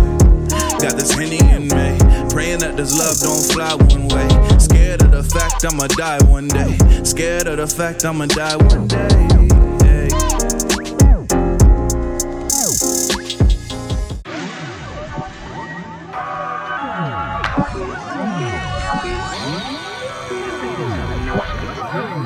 Got 0.86 0.98
this 0.98 1.14
henny 1.14 1.40
in 1.40 1.64
me. 1.64 1.98
Praying 2.30 2.60
that 2.60 2.78
this 2.78 2.96
love 2.96 3.18
don't 3.18 3.42
fly 3.52 3.74
one 3.74 4.08
way. 4.08 4.60
Scared 4.60 5.02
of 5.02 5.10
the 5.10 5.24
fact 5.24 5.66
I'ma 5.66 5.88
die 5.88 6.24
one 6.26 6.48
day. 6.48 6.78
Scared 7.04 7.48
of 7.48 7.58
the 7.58 7.66
fact 7.66 8.06
I'ma 8.06 8.28
die 8.28 8.56
one 8.56 8.88
day. 8.88 9.26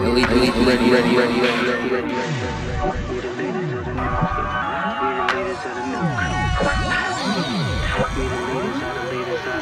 Elite, 0.03 0.27
ready, 0.27 0.91
ready, 0.91 1.15
ready, 1.15 1.15
ready, 1.15 1.39
ready, 1.39 1.89
ready, 1.89 2.13
ready. 2.13 2.68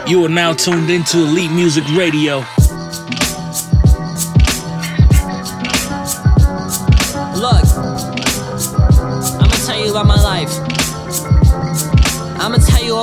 You 0.07 0.23
are 0.23 0.29
now 0.29 0.53
tuned 0.53 0.89
into 0.89 1.17
Elite 1.17 1.51
Music 1.51 1.83
Radio. 1.89 2.45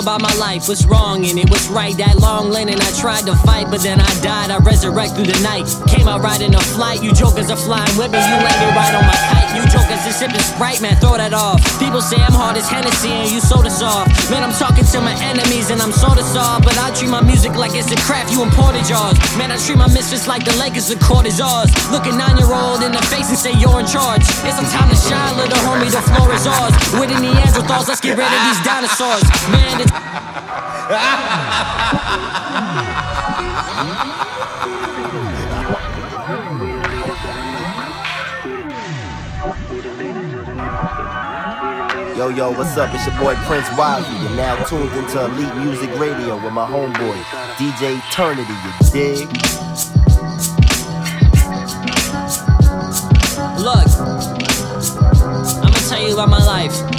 About 0.04 0.20
my 0.20 0.34
life. 0.36 0.68
What's 0.68 0.84
wrong 0.84 1.24
in 1.24 1.40
it? 1.40 1.48
What's 1.48 1.68
right? 1.72 1.96
That 1.96 2.20
long 2.20 2.52
lane 2.52 2.68
and 2.68 2.76
I 2.76 2.90
tried 3.00 3.24
to 3.24 3.34
fight, 3.40 3.72
but 3.72 3.80
then 3.80 4.04
I 4.04 4.12
died. 4.20 4.52
I 4.52 4.60
resurrect 4.60 5.16
through 5.16 5.32
the 5.32 5.40
night. 5.40 5.64
Came 5.88 6.04
out 6.04 6.20
riding 6.20 6.52
a 6.52 6.60
flight. 6.76 7.00
You 7.00 7.16
jokers 7.16 7.48
are 7.48 7.56
flying 7.56 7.88
with 7.96 8.12
me. 8.12 8.20
You 8.20 8.36
landed 8.36 8.72
right 8.76 8.92
on 8.92 9.00
my 9.08 9.16
kite. 9.32 9.56
You 9.56 9.64
jokers 9.72 10.04
are 10.04 10.12
sipping 10.12 10.44
Sprite, 10.44 10.84
man. 10.84 11.00
Throw 11.00 11.16
that 11.16 11.32
off. 11.32 11.64
People 11.80 12.04
say 12.04 12.20
I'm 12.20 12.36
hard 12.36 12.60
as 12.60 12.68
Hennessy 12.68 13.16
and 13.16 13.32
you 13.32 13.40
soda 13.40 13.72
soft. 13.72 14.12
Man, 14.28 14.44
I'm 14.44 14.52
talking 14.52 14.84
to 14.84 15.00
my 15.00 15.16
enemies 15.24 15.72
and 15.72 15.80
I'm 15.80 15.92
soda 15.92 16.20
soft. 16.20 16.68
But 16.68 16.76
I 16.76 16.92
treat 16.92 17.08
my 17.08 17.24
music 17.24 17.56
like 17.56 17.72
it's 17.72 17.88
a 17.88 17.96
craft. 18.04 18.28
You 18.28 18.44
imported 18.44 18.84
yours. 18.84 19.16
Man, 19.40 19.48
I 19.48 19.56
treat 19.56 19.80
my 19.80 19.88
mistress 19.88 20.28
like 20.28 20.44
the 20.44 20.52
Lakers 20.60 20.92
the 20.92 21.00
court 21.00 21.24
is 21.24 21.40
ours. 21.40 21.72
Look 21.88 22.04
a 22.04 22.12
nine 22.12 22.36
year 22.36 22.52
old 22.52 22.84
in 22.84 22.92
the 22.92 23.00
face 23.08 23.32
and 23.32 23.40
say 23.40 23.56
you're 23.56 23.80
in 23.80 23.88
charge. 23.88 24.20
It's 24.44 24.60
some 24.60 24.68
time 24.68 24.92
to 24.92 24.98
shine, 25.00 25.32
little 25.40 25.56
homie. 25.64 25.88
The 25.88 26.04
floor 26.12 26.28
is 26.36 26.44
ours. 26.44 26.76
With 27.00 27.08
the 27.08 27.16
Neanderthals, 27.24 27.88
let's 27.88 28.04
get 28.04 28.20
rid 28.20 28.28
of 28.28 28.42
these 28.52 28.60
dinosaurs. 28.68 29.24
Man, 29.48 29.80
it's 29.80 29.93
Yo, 42.16 42.28
yo, 42.28 42.50
what's 42.52 42.76
up? 42.76 42.94
It's 42.94 43.06
your 43.06 43.18
boy 43.18 43.34
Prince 43.44 43.68
Wisely. 43.76 44.16
You're 44.20 44.36
now 44.36 44.54
tuned 44.64 44.92
into 44.92 45.24
Elite 45.24 45.54
Music 45.56 45.90
Radio 45.98 46.36
with 46.36 46.52
my 46.52 46.64
homeboy, 46.64 47.20
DJ 47.56 47.98
Eternity, 47.98 48.52
you 48.52 48.72
dig? 48.92 49.28
Look, 53.58 53.86
I'ma 55.62 55.78
tell 55.88 56.02
you 56.02 56.14
about 56.14 56.28
my 56.28 56.44
life. 56.44 56.93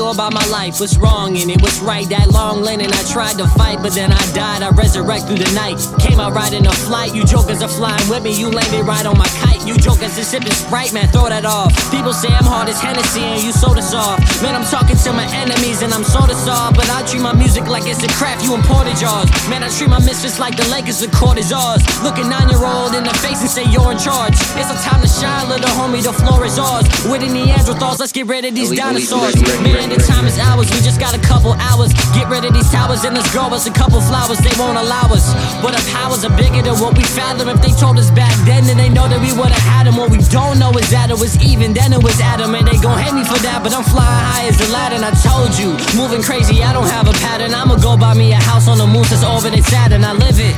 About 0.00 0.32
my 0.32 0.44
life. 0.46 0.80
What's 0.80 0.96
wrong 0.96 1.36
in 1.36 1.50
it? 1.50 1.60
What's 1.60 1.78
right? 1.80 2.08
That 2.08 2.32
long 2.32 2.62
lane 2.62 2.80
and 2.80 2.90
I 2.90 3.02
tried 3.04 3.36
to 3.36 3.46
fight, 3.54 3.78
but 3.82 3.92
then 3.92 4.10
I 4.10 4.18
died. 4.32 4.62
I 4.64 4.70
resurrect 4.70 5.28
through 5.28 5.38
the 5.38 5.52
night. 5.52 5.76
Came 6.00 6.18
out 6.18 6.32
riding 6.32 6.66
a 6.66 6.72
flight. 6.72 7.14
You 7.14 7.22
jokers 7.22 7.62
are 7.62 7.68
flying 7.68 8.02
with 8.08 8.24
me. 8.24 8.32
You 8.32 8.50
landed 8.50 8.82
right 8.88 9.04
on 9.04 9.18
my 9.18 9.28
kite. 9.44 9.60
You 9.68 9.76
jokers 9.76 10.18
are 10.18 10.24
sipping 10.24 10.56
Sprite, 10.56 10.92
man. 10.92 11.06
Throw 11.12 11.28
that 11.28 11.44
off. 11.44 11.76
People 11.92 12.12
say 12.12 12.26
I'm 12.32 12.48
hard 12.48 12.68
as 12.68 12.80
Hennessy 12.80 13.20
and 13.20 13.44
you 13.44 13.52
soda 13.52 13.82
soft. 13.82 14.24
Man, 14.42 14.56
I'm 14.56 14.64
talking 14.64 14.96
to 14.96 15.12
my 15.12 15.28
enemies 15.36 15.82
and 15.82 15.92
I'm 15.92 16.02
soda 16.02 16.34
soft. 16.34 16.80
But 16.80 16.88
I 16.90 17.04
treat 17.06 17.22
my 17.22 17.36
music 17.36 17.68
like 17.68 17.84
it's 17.86 18.02
a 18.02 18.08
craft. 18.16 18.42
You 18.42 18.56
imported 18.56 18.98
yours. 18.98 19.28
Man, 19.52 19.62
I 19.62 19.68
treat 19.68 19.90
my 19.90 20.00
mistress 20.00 20.40
like 20.40 20.56
the 20.56 20.66
Lakers 20.72 21.04
the 21.04 21.12
court 21.12 21.38
is 21.38 21.52
ours. 21.52 21.84
Look 22.02 22.16
a 22.18 22.24
nine 22.24 22.48
year 22.48 22.64
old 22.64 22.96
in 22.96 23.04
the 23.04 23.14
face 23.20 23.44
and 23.44 23.50
say 23.50 23.68
you're 23.68 23.92
in 23.92 24.00
charge. 24.00 24.34
It's 24.56 24.72
a 24.72 24.78
time 24.80 25.04
to 25.04 25.08
shine, 25.08 25.48
little 25.48 25.70
homie. 25.76 26.02
The 26.02 26.12
floor 26.12 26.44
is 26.44 26.58
ours. 26.58 26.88
With 27.06 27.20
the 27.20 27.28
Neanderthals, 27.28 28.00
let's 28.00 28.12
get 28.12 28.26
rid 28.26 28.44
of 28.44 28.54
these 28.54 28.72
dinosaurs. 28.72 29.36
Man, 29.60 29.89
the 29.90 29.98
time 29.98 30.24
is 30.24 30.38
ours. 30.38 30.70
We 30.70 30.80
just 30.80 30.98
got 30.98 31.12
a 31.12 31.20
couple 31.20 31.52
hours. 31.58 31.92
Get 32.16 32.30
rid 32.30 32.44
of 32.46 32.54
these 32.54 32.70
towers 32.70 33.04
and 33.04 33.14
let's 33.14 33.28
grow 33.34 33.52
us 33.52 33.66
a 33.66 33.74
couple 33.74 34.00
flowers. 34.00 34.38
They 34.38 34.54
won't 34.56 34.78
allow 34.78 35.10
us. 35.12 35.34
But 35.60 35.76
our 35.76 35.86
powers 35.92 36.24
are 36.24 36.32
bigger 36.32 36.62
than 36.62 36.80
what 36.80 36.96
we 36.96 37.04
fathom. 37.04 37.52
If 37.52 37.60
they 37.60 37.74
told 37.76 37.98
us 37.98 38.10
back 38.10 38.32
then, 38.48 38.64
then 38.64 38.78
they 38.78 38.88
know 38.88 39.04
that 39.10 39.20
we 39.20 39.36
would've 39.36 39.66
had 39.68 39.84
them. 39.84 39.96
What 40.00 40.10
we 40.10 40.18
don't 40.32 40.58
know 40.58 40.72
is 40.78 40.88
that 40.90 41.10
it 41.10 41.18
was 41.18 41.36
even, 41.42 41.74
then 41.74 41.92
it 41.92 42.02
was 42.02 42.16
Adam. 42.20 42.54
And 42.54 42.66
they 42.66 42.78
gon' 42.78 42.96
hate 42.96 43.14
me 43.14 43.24
for 43.26 43.38
that, 43.44 43.60
but 43.62 43.74
I'm 43.74 43.84
flying 43.84 44.24
high 44.30 44.46
as 44.48 44.56
a 44.62 44.70
Aladdin. 44.70 45.02
I 45.02 45.10
told 45.18 45.58
you, 45.58 45.74
moving 45.98 46.22
crazy, 46.22 46.62
I 46.62 46.72
don't 46.72 46.86
have 46.86 47.08
a 47.08 47.12
pattern. 47.18 47.52
I'ma 47.52 47.76
go 47.76 47.96
buy 47.96 48.14
me 48.14 48.32
a 48.32 48.40
house 48.40 48.68
on 48.68 48.78
the 48.78 48.86
moon 48.86 49.04
since 49.04 49.24
orbiting 49.24 49.64
Saturn. 49.64 50.04
I 50.04 50.12
live 50.12 50.38
it. 50.38 50.54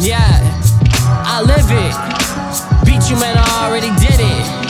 Yeah, 0.00 0.40
I 1.04 1.44
live 1.44 1.68
it. 1.68 1.94
Beat 2.86 3.10
you, 3.10 3.16
man, 3.20 3.36
I 3.36 3.68
already 3.68 3.92
did 4.00 4.18
it. 4.18 4.63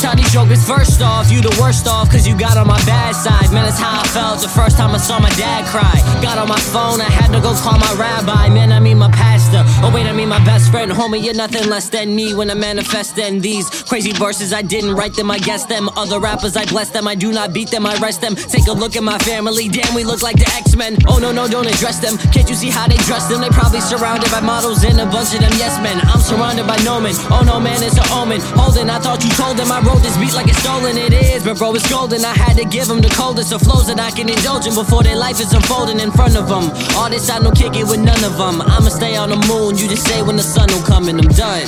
Tell 0.00 0.14
these 0.14 0.32
jokers 0.32 0.62
first 0.64 1.02
off, 1.02 1.28
you 1.28 1.40
the 1.40 1.54
worst 1.60 1.88
off, 1.88 2.08
cause 2.08 2.26
you 2.26 2.38
got 2.38 2.56
on 2.56 2.68
my 2.68 2.78
bad 2.86 3.16
side. 3.16 3.50
Man, 3.52 3.64
that's 3.64 3.80
how 3.80 4.00
I 4.00 4.06
felt 4.06 4.40
the 4.40 4.48
first 4.48 4.76
time 4.76 4.94
I 4.94 4.98
saw 4.98 5.18
my 5.18 5.30
dad 5.30 5.66
cry. 5.66 5.90
Got 6.22 6.38
on 6.38 6.46
my 6.46 6.60
phone, 6.70 7.00
I 7.00 7.10
had 7.10 7.32
to 7.34 7.40
go 7.40 7.52
call 7.54 7.78
my 7.78 7.92
rabbi. 7.98 8.48
Man, 8.48 8.70
I 8.70 8.78
mean 8.78 8.98
my 8.98 9.10
pastor. 9.10 9.64
Oh, 9.82 9.90
wait, 9.92 10.06
I 10.06 10.12
mean 10.12 10.28
my 10.28 10.38
best 10.44 10.70
friend. 10.70 10.92
Homie, 10.92 11.24
you're 11.24 11.34
nothing 11.34 11.68
less 11.68 11.88
than 11.88 12.14
me 12.14 12.32
when 12.32 12.48
I 12.48 12.54
manifest 12.54 13.18
in 13.18 13.40
these 13.40 13.68
crazy 13.82 14.12
verses. 14.12 14.52
I 14.52 14.62
didn't 14.62 14.94
write 14.94 15.14
them, 15.14 15.32
I 15.32 15.38
guess 15.38 15.64
them. 15.64 15.88
Other 15.96 16.20
rappers, 16.20 16.56
I 16.56 16.64
bless 16.66 16.90
them. 16.90 17.08
I 17.08 17.16
do 17.16 17.32
not 17.32 17.52
beat 17.52 17.70
them, 17.70 17.84
I 17.84 17.96
rest 17.98 18.20
them. 18.20 18.36
Take 18.36 18.68
a 18.68 18.72
look 18.72 18.94
at 18.94 19.02
my 19.02 19.18
family. 19.18 19.68
Damn, 19.68 19.94
we 19.96 20.04
look 20.04 20.22
like 20.22 20.36
the 20.36 20.48
X 20.54 20.76
Men. 20.76 20.96
Oh, 21.08 21.18
no, 21.18 21.32
no, 21.32 21.48
don't 21.48 21.66
address 21.66 21.98
them. 21.98 22.18
Can't 22.30 22.48
you 22.48 22.54
see 22.54 22.70
how 22.70 22.86
they 22.86 22.98
dress 23.08 23.26
them? 23.26 23.40
They 23.40 23.50
probably 23.50 23.80
surrounded 23.80 24.30
by 24.30 24.40
models 24.40 24.84
and 24.84 25.00
a 25.00 25.06
bunch 25.06 25.34
of 25.34 25.40
them 25.40 25.52
yes 25.58 25.74
men. 25.82 25.98
I'm 26.06 26.20
surrounded 26.20 26.68
by 26.68 26.76
no 26.84 27.00
men. 27.00 27.14
Oh, 27.34 27.42
no, 27.44 27.58
man, 27.58 27.82
it's 27.82 27.98
an 27.98 28.06
omen. 28.12 28.40
Holden, 28.54 28.90
I 28.90 29.00
thought 29.00 29.24
you 29.24 29.30
told 29.34 29.56
them 29.56 29.72
I 29.72 29.87
wrote 29.88 30.02
this 30.02 30.16
beat 30.18 30.34
like 30.34 30.48
it's 30.48 30.60
stolen. 30.60 30.96
It 30.96 31.12
is, 31.12 31.42
but 31.42 31.56
bro, 31.56 31.74
it's 31.74 31.88
golden. 31.90 32.24
I 32.24 32.34
had 32.34 32.56
to 32.58 32.64
give 32.64 32.86
them 32.86 33.00
the 33.00 33.08
coldest 33.08 33.52
of 33.52 33.62
flows 33.62 33.86
that 33.88 33.98
I 33.98 34.10
can 34.10 34.28
indulge 34.28 34.66
in 34.66 34.74
before 34.74 35.02
their 35.02 35.16
life 35.16 35.40
is 35.40 35.52
unfolding 35.52 35.98
in 35.98 36.12
front 36.12 36.36
of 36.36 36.48
them. 36.48 36.70
All 36.96 37.08
this, 37.08 37.30
I 37.30 37.40
don't 37.40 37.56
kick 37.56 37.74
it 37.74 37.88
with 37.88 38.00
none 38.00 38.22
of 38.22 38.36
them. 38.36 38.60
I'ma 38.60 38.90
stay 38.92 39.16
on 39.16 39.30
the 39.30 39.40
moon. 39.48 39.78
You 39.78 39.88
just 39.88 40.06
say 40.06 40.22
when 40.22 40.36
the 40.36 40.44
sun 40.44 40.68
will 40.68 40.84
come 40.84 41.08
and 41.08 41.18
I'm 41.18 41.32
done. 41.32 41.66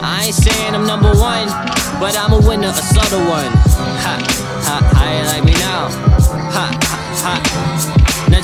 I 0.00 0.30
ain't 0.30 0.34
saying 0.34 0.74
I'm 0.74 0.86
number 0.86 1.10
one, 1.18 1.48
but 1.98 2.14
I'm 2.16 2.32
a 2.32 2.40
winner, 2.46 2.68
a 2.68 2.82
subtle 2.94 3.26
one. 3.26 3.50
Ha. 4.06 4.14
How 4.94 5.10
you 5.18 5.24
like 5.26 5.44
me 5.44 5.52
now? 5.58 5.88
Ha, 6.54 6.66
ha, 6.82 7.40
ha. 7.42 7.97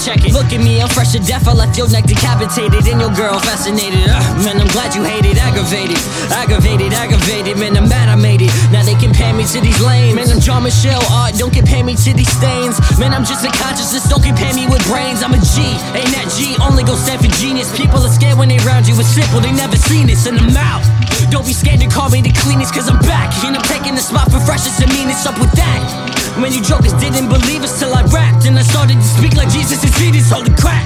Check 0.04 0.20
it. 0.28 0.36
Look 0.36 0.52
at 0.52 0.60
me, 0.60 0.84
I'm 0.84 0.92
fresh 0.92 1.16
to 1.16 1.18
death. 1.18 1.48
I 1.48 1.56
left 1.56 1.80
your 1.80 1.88
neck 1.88 2.04
decapitated 2.04 2.84
and 2.92 3.00
your 3.00 3.08
girl 3.16 3.40
fascinated. 3.40 4.04
Ugh, 4.04 4.44
man, 4.44 4.60
I'm 4.60 4.68
glad 4.68 4.92
you 4.92 5.00
hate 5.00 5.24
it. 5.24 5.40
Aggravated, 5.40 5.96
aggravated, 6.28 6.92
aggravated. 6.92 7.56
Man, 7.56 7.72
I'm 7.72 7.88
mad 7.88 8.12
I 8.12 8.14
made 8.14 8.44
it. 8.44 8.52
Now 8.68 8.84
they 8.84 9.00
compare 9.00 9.32
me 9.32 9.48
to 9.48 9.64
these 9.64 9.80
lames. 9.80 10.12
Man, 10.12 10.28
I'm 10.28 10.44
John 10.44 10.60
Michelle 10.60 11.00
art. 11.08 11.40
Don't 11.40 11.56
compare 11.56 11.80
me 11.80 11.96
to 11.96 12.12
these 12.12 12.28
stains. 12.28 12.76
Man, 13.00 13.16
I'm 13.16 13.24
just 13.24 13.48
a 13.48 13.52
consciousness. 13.56 14.04
Don't 14.04 14.20
compare 14.20 14.52
me 14.52 14.68
with 14.68 14.84
brains. 14.84 15.24
I'm 15.24 15.32
a 15.32 15.40
G. 15.40 15.72
Ain't 15.96 16.12
that 16.12 16.28
G? 16.36 16.52
Only 16.60 16.84
go 16.84 17.00
stand 17.00 17.24
for 17.24 17.32
genius. 17.40 17.72
People 17.72 18.04
are 18.04 18.12
scared 18.12 18.36
when 18.36 18.52
they 18.52 18.60
round 18.60 18.84
you. 18.84 18.92
It's 19.00 19.08
simple. 19.08 19.40
They 19.40 19.56
never 19.56 19.80
seen 19.80 20.04
this, 20.04 20.28
and 20.28 20.36
I'm 20.36 20.52
out. 20.52 20.84
Don't 21.32 21.48
be 21.48 21.56
scared 21.56 21.80
to 21.80 21.88
call 21.88 22.12
me 22.12 22.20
the 22.20 22.36
cleanest, 22.44 22.76
cause 22.76 22.92
I'm 22.92 23.00
back. 23.08 23.32
And 23.40 23.56
I'm 23.56 23.64
taking 23.72 23.96
the 23.96 24.04
spot 24.04 24.28
for 24.28 24.36
freshest 24.44 24.84
and 24.84 24.92
meanest 24.92 25.24
up 25.24 25.40
with 25.40 25.52
that. 25.56 26.13
Many 26.38 26.60
jokers 26.60 26.92
didn't 26.94 27.28
believe 27.28 27.62
us 27.62 27.78
till 27.78 27.94
I 27.94 28.02
rapped. 28.10 28.46
And 28.46 28.58
I 28.58 28.62
started 28.62 28.96
to 28.96 29.02
speak 29.02 29.34
like 29.34 29.48
Jesus 29.50 29.82
and 29.84 29.92
see 29.94 30.10
this 30.10 30.30
holy 30.30 30.50
crap. 30.56 30.82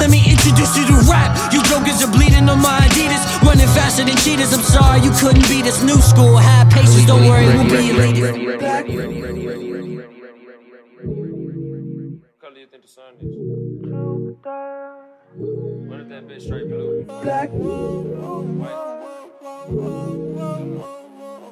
Let 0.00 0.08
me 0.10 0.24
introduce 0.24 0.76
you 0.78 0.86
to 0.86 0.96
rap. 1.10 1.36
You 1.52 1.62
jokers 1.64 2.02
are 2.02 2.10
bleeding 2.10 2.48
on 2.48 2.58
my 2.60 2.80
Adidas. 2.88 3.20
Running 3.44 3.68
faster 3.76 4.02
than 4.02 4.16
cheaters. 4.16 4.52
I'm 4.54 4.62
sorry 4.62 5.00
you 5.00 5.10
couldn't 5.20 5.46
beat 5.48 5.66
us. 5.66 5.82
New 5.82 6.00
school, 6.00 6.36
have 6.36 6.70
patience. 6.70 7.04
Don't 7.06 7.28
worry, 7.28 7.46
we'll 7.46 7.68
be 7.68 7.90
elite. 7.90 8.16
What 12.22 12.40
color 12.40 12.58
you 12.58 12.66
think 12.66 12.82
the 12.82 12.88
sun 12.88 13.14
is? 13.20 13.36
What 15.88 16.00
if 16.00 16.08
that 16.08 16.26
bitch 16.26 16.42
straight 16.42 16.68
blue? 16.68 17.04
Black. 17.22 17.50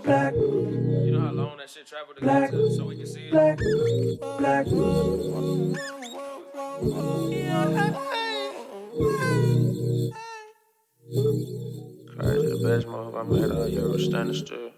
Black. 0.05 0.35
That 1.63 1.71
shit 1.71 1.87
traveled 1.87 2.17
to 2.17 2.23
Black. 2.23 2.51
get 2.51 2.73
so 2.73 2.85
we 2.87 2.97
can 2.97 3.07
see 3.07 3.29
it? 3.29 3.31
Black. 3.31 3.57
Black. 4.39 4.67
Crazy, 12.17 12.47
the 12.49 12.61
best 12.65 12.87
move 12.89 13.15
I 13.15 13.23
made 13.23 13.53
all 13.53 13.69
year 13.69 13.89
was 13.89 14.05
standing 14.05 14.35
still. 14.35 14.73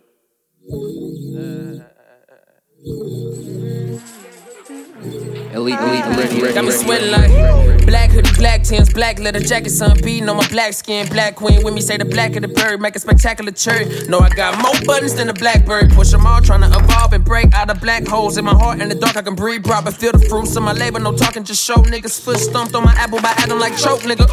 Elite, 5.55 5.79
elite, 5.79 6.05
ready, 6.17 6.43
ready, 6.43 6.53
Got 6.53 6.65
me 6.65 6.73
sweating 6.73 7.13
like 7.13 7.87
black 7.87 8.11
hoodie, 8.11 8.33
black 8.37 8.65
Tims, 8.65 8.93
black 8.93 9.21
leather 9.21 9.39
jacket, 9.39 9.71
sun 9.71 9.97
beating 10.03 10.29
on 10.29 10.37
my 10.37 10.49
black 10.49 10.73
skin. 10.73 11.07
Black 11.09 11.37
queen 11.37 11.63
with 11.63 11.73
me 11.73 11.81
say 11.81 11.97
the 11.97 12.05
black 12.05 12.35
of 12.35 12.43
the 12.43 12.49
bird, 12.49 12.81
make 12.81 12.97
a 12.97 12.99
spectacular 12.99 13.53
cherry. 13.53 13.87
No, 14.09 14.19
I 14.19 14.31
got 14.31 14.61
more 14.61 14.75
buttons 14.85 15.15
than 15.15 15.29
a 15.29 15.33
blackbird. 15.33 15.93
Push 15.93 16.11
them 16.11 16.27
all, 16.27 16.41
trying 16.41 16.63
to 16.63 16.77
evolve 16.77 17.13
and 17.13 17.25
break 17.25 17.55
out 17.55 17.71
of 17.71 17.81
black 17.81 18.05
holes 18.05 18.37
in 18.37 18.45
my 18.45 18.53
heart. 18.53 18.81
In 18.81 18.89
the 18.89 18.97
dark, 18.97 19.17
I 19.17 19.23
can 19.23 19.37
breathe 19.37 19.63
proper, 19.63 19.93
feel 19.93 20.11
the 20.11 20.19
fruits 20.19 20.57
of 20.57 20.65
my 20.65 20.73
labor. 20.73 20.99
No 20.99 21.17
talking, 21.17 21.45
just 21.45 21.63
show 21.63 21.77
niggas 21.77 22.21
foot 22.21 22.39
stomped 22.39 22.75
on 22.75 22.83
my 22.83 22.95
apple 22.95 23.21
by 23.21 23.33
Adam 23.37 23.61
like 23.61 23.77
choke, 23.77 24.01
nigga. 24.01 24.27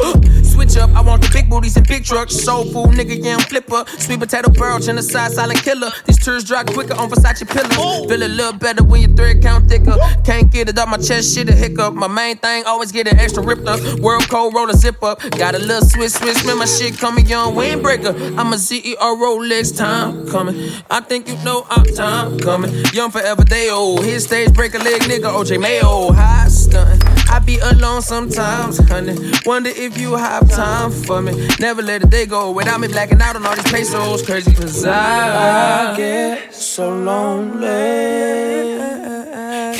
Switch 0.62 0.76
up, 0.76 0.90
I 0.90 1.00
want 1.00 1.22
the 1.22 1.30
big 1.32 1.50
booties 1.50 1.76
and 1.76 1.84
big 1.88 2.04
trucks. 2.04 2.36
Soul 2.36 2.62
food, 2.66 2.94
nigga, 2.94 3.18
yeah, 3.18 3.34
I'm 3.34 3.40
flipper. 3.40 3.84
Sweet 3.98 4.20
potato 4.20 4.48
barrel, 4.48 4.78
genocide, 4.78 5.32
silent 5.32 5.60
killer. 5.60 5.90
These 6.06 6.24
tears 6.24 6.44
dry 6.44 6.62
quicker 6.62 6.94
on 6.94 7.10
Versace 7.10 7.44
pillows. 7.48 8.06
Feel 8.06 8.22
a 8.22 8.30
little 8.30 8.52
better 8.52 8.84
when 8.84 9.00
your 9.00 9.10
thread 9.16 9.42
count 9.42 9.68
thicker. 9.68 9.96
Can't 10.24 10.52
get 10.52 10.68
it 10.68 10.78
up 10.78 10.88
my 10.88 10.98
chest, 10.98 11.34
shit 11.34 11.48
a 11.48 11.52
hiccup. 11.52 11.94
My 11.94 12.06
main 12.06 12.36
thing, 12.36 12.62
always 12.64 12.92
get 12.92 13.08
an 13.08 13.18
extra 13.18 13.42
ripped 13.42 13.66
up. 13.66 13.80
World 13.98 14.28
code, 14.28 14.54
roll 14.54 14.70
a 14.70 14.74
zip 14.74 15.02
up. 15.02 15.18
Got 15.32 15.56
a 15.56 15.58
little 15.58 15.82
Swiss, 15.82 16.14
Swiss, 16.14 16.46
man, 16.46 16.58
my 16.58 16.66
shit 16.66 16.96
coming, 16.96 17.26
young 17.26 17.56
windbreaker. 17.56 18.14
I'm 18.38 18.52
a 18.52 18.56
CEO 18.56 18.94
Rolex, 18.94 19.76
time 19.76 20.28
coming. 20.30 20.70
I 20.88 21.00
think 21.00 21.26
you 21.26 21.34
know 21.42 21.66
our 21.70 21.84
time 21.86 22.38
coming. 22.38 22.72
Young 22.92 23.10
forever, 23.10 23.42
they 23.42 23.68
old. 23.68 24.04
His 24.04 24.26
stage 24.26 24.54
break 24.54 24.74
a 24.74 24.78
leg, 24.78 25.02
nigga, 25.02 25.24
OJ 25.24 25.60
Mayo. 25.60 26.12
High 26.12 26.46
stunt. 26.46 27.01
I 27.32 27.38
be 27.38 27.58
alone 27.60 28.02
sometimes, 28.02 28.76
honey. 28.90 29.16
Wonder 29.46 29.70
if 29.70 29.96
you 29.96 30.16
have 30.16 30.50
time 30.50 30.90
for 30.90 31.22
me. 31.22 31.48
Never 31.58 31.80
let 31.80 32.04
a 32.04 32.06
day 32.06 32.26
go 32.26 32.50
without 32.50 32.78
me 32.78 32.88
blacking 32.88 33.22
out 33.22 33.36
on 33.36 33.46
all 33.46 33.56
these 33.56 33.72
pesos. 33.72 34.22
Crazy, 34.22 34.52
cause 34.52 34.84
I 34.84 35.96
get 35.96 36.54
so 36.54 36.94
lonely. 36.94 37.66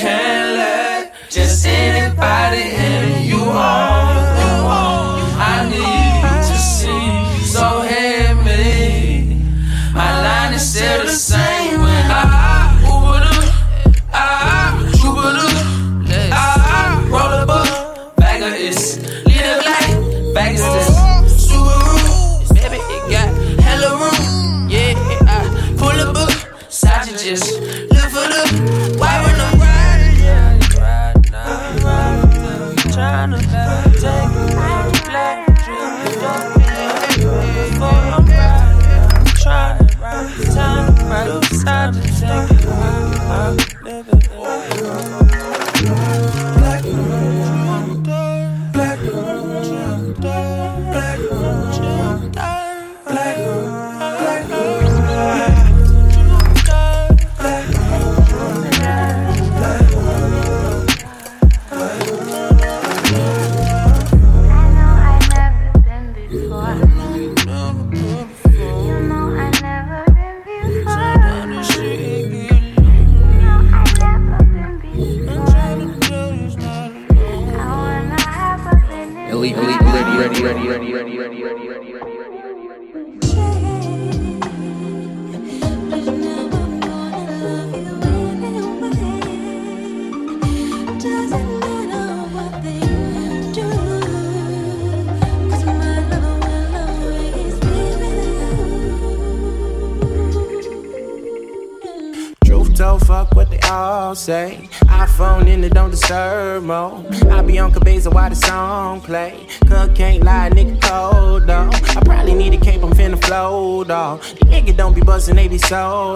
Can't 0.00 0.56
let 0.56 1.12
just 1.28 1.66
anybody 1.66 2.70
in 2.70 3.26
you 3.26 3.38
home. 3.38 4.11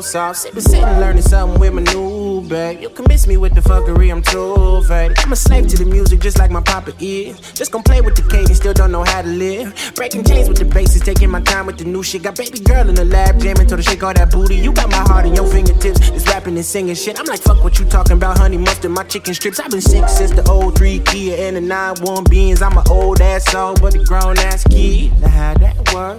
Soft. 0.07 0.39
Sippin', 0.39 0.63
sittin', 0.63 1.01
learning 1.01 1.23
something 1.23 1.59
with 1.59 1.75
my 1.75 1.83
new 1.83 2.43
bag. 2.49 2.81
You 2.81 2.89
can 2.91 3.07
miss 3.09 3.27
me 3.27 3.37
with 3.37 3.55
the 3.55 3.61
fuckery, 3.61 4.11
I'm 4.11 4.23
too 4.23 4.83
faded. 4.87 5.19
I'm 5.19 5.33
a 5.33 5.37
slave 5.37 5.67
to 5.69 5.77
the 5.77 5.85
music, 5.85 6.21
just 6.21 6.39
like 6.39 6.51
my 6.51 6.63
papa 6.63 6.93
is. 7.01 7.39
Just 7.53 7.73
gon' 7.73 7.83
play 7.83 8.01
with 8.01 8.15
the 8.15 8.23
cadence, 8.23 8.59
still 8.59 8.73
don't 8.73 8.93
know 8.93 9.05
how 9.05 9.23
to 9.23 9.29
live. 9.29 9.93
Breaking 9.95 10.25
chains 10.25 10.49
with 10.49 10.59
the 10.59 10.65
bases, 10.65 11.03
taking 11.03 11.31
my 11.31 11.41
time 11.41 11.67
with 11.67 11.79
the 11.79 11.85
new 11.85 12.03
shit. 12.03 12.23
Got 12.23 12.37
baby 12.37 12.61
girl 12.61 12.89
in 12.89 12.95
the 12.95 13.05
lab, 13.05 13.41
jamming, 13.41 13.67
told 13.67 13.81
her 13.81 13.83
shake 13.83 14.03
all 14.03 14.15
that 14.15 14.31
booty. 14.31 14.57
You 14.57 14.73
got 14.73 14.91
my 14.91 15.03
heart 15.09 15.27
in 15.27 15.35
your 15.35 15.47
fingertips. 15.47 16.09
It's 16.11 16.27
rapping 16.29 16.57
and 16.57 16.65
singing 16.65 16.95
shit. 16.95 17.19
I'm 17.19 17.27
like, 17.27 17.41
fuck 17.41 17.63
what 17.65 17.79
you 17.79 17.85
talking 17.87 18.17
about, 18.17 18.39
honey 18.39 18.59
mustard, 18.59 18.93
my 18.93 19.03
chicken 19.05 19.35
strips. 19.35 19.59
I've 19.59 19.71
been 19.71 19.81
sick 19.81 20.09
since 20.09 20.31
the 20.31 20.49
old 20.49 20.77
three 20.77 21.01
Kia 21.01 21.37
and 21.37 21.57
the 21.57 21.61
nine 21.61 21.97
one 22.01 22.25
beans. 22.25 22.63
I'm 22.63 22.77
an 22.79 22.85
old 22.89 23.21
ass 23.21 23.51
soul, 23.51 23.75
but 23.81 23.95
a 23.95 24.05
grown 24.05 24.39
ass 24.39 24.65
kid. 24.65 25.21
Now 25.21 25.29
how 25.29 25.55
that 25.55 25.93
work? 25.93 26.19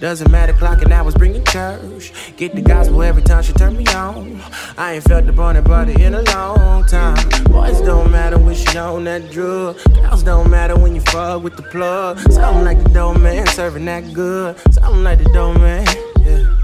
Doesn't 0.00 0.30
matter, 0.30 0.52
clocking 0.52 0.90
hours, 0.90 1.14
bringing 1.14 1.44
church. 1.44 2.12
Get 2.36 2.54
the 2.54 2.60
gospel 2.60 3.02
every 3.02 3.22
time 3.22 3.42
she 3.42 3.52
turn 3.52 3.76
me 3.76 3.86
on. 3.94 4.40
I 4.76 4.94
ain't 4.94 5.04
felt 5.04 5.26
the 5.26 5.32
burning 5.32 5.64
body 5.64 6.02
in 6.02 6.14
a 6.14 6.22
long 6.22 6.84
time. 6.86 7.16
Boys 7.44 7.80
don't 7.80 8.10
matter 8.10 8.38
when 8.38 8.54
she 8.54 8.76
on 8.76 9.04
that 9.04 9.30
drug. 9.30 9.78
Girls 9.94 10.22
don't 10.22 10.50
matter 10.50 10.76
when 10.78 10.94
you 10.94 11.00
fuck 11.00 11.42
with 11.42 11.56
the 11.56 11.62
plug. 11.62 12.18
Something 12.30 12.64
like 12.64 12.82
the 12.82 12.90
dough 12.90 13.14
man 13.14 13.46
serving 13.46 13.84
that 13.86 14.12
good. 14.12 14.56
Something 14.72 15.02
like 15.02 15.18
the 15.18 15.30
dough 15.32 15.54
man. 15.54 15.86
Yeah. 16.20 16.56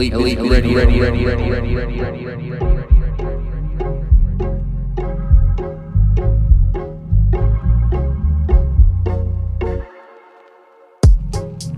Elite, 0.00 0.14
elite, 0.14 0.38
elite, 0.38 0.64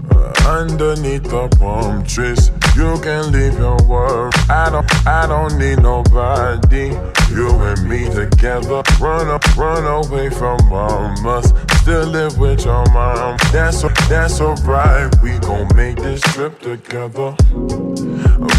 uh, 0.09 0.33
underneath 0.47 1.25
the 1.25 1.49
palm 1.59 2.05
trees. 2.07 2.53
You 2.77 2.97
can 3.03 3.33
leave 3.33 3.59
your 3.59 3.77
work. 3.89 4.33
I 4.49 4.71
don't, 4.71 4.87
I 5.05 5.27
don't 5.27 5.59
need 5.59 5.83
nobody. 5.83 6.95
You 7.35 7.49
and 7.51 7.89
me 7.89 8.05
together. 8.09 8.85
Run 9.01 9.27
up, 9.31 9.57
run 9.57 9.85
away 9.85 10.31
from 10.31 10.59
mamas. 10.69 11.53
Still 11.83 12.07
live 12.07 12.39
with 12.39 12.65
your 12.65 12.85
mom. 12.93 13.37
That's 13.51 13.83
that's 14.09 14.41
alright. 14.41 15.13
We 15.21 15.37
gon' 15.41 15.69
make 15.75 15.97
this 15.97 16.21
trip 16.33 16.61
together. 16.61 17.35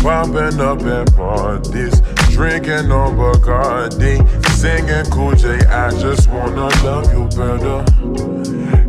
Popping 0.04 0.60
up 0.60 0.82
at 0.82 1.16
parties, 1.16 2.02
drinking 2.32 2.92
on 2.92 3.16
Bacardi, 3.16 4.20
singing 4.50 5.10
Cool 5.10 5.36
J. 5.36 5.56
I 5.68 5.92
just 5.92 6.30
wanna 6.30 6.68
love 6.84 7.14
you 7.14 7.30
better. 7.30 7.86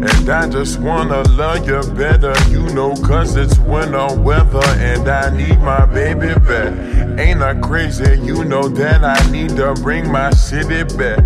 And 0.05 0.29
I 0.29 0.49
just 0.51 0.81
wanna 0.81 1.23
love 1.31 1.69
you 1.69 1.81
better, 1.95 2.35
you 2.51 2.69
know, 2.75 2.95
cause 2.97 3.37
it's 3.37 3.57
winter 3.61 4.19
weather 4.19 4.67
and 4.79 5.09
I 5.09 5.31
need 5.31 5.61
my 5.61 5.87
baby 5.87 6.35
back. 6.41 6.75
Ain't 7.21 7.41
I 7.41 7.55
crazy? 7.61 8.19
You 8.21 8.45
know 8.45 8.69
that 8.69 9.05
I 9.05 9.31
need 9.31 9.51
to 9.51 9.75
bring 9.75 10.11
my 10.11 10.31
city 10.31 10.83
back. 10.97 11.21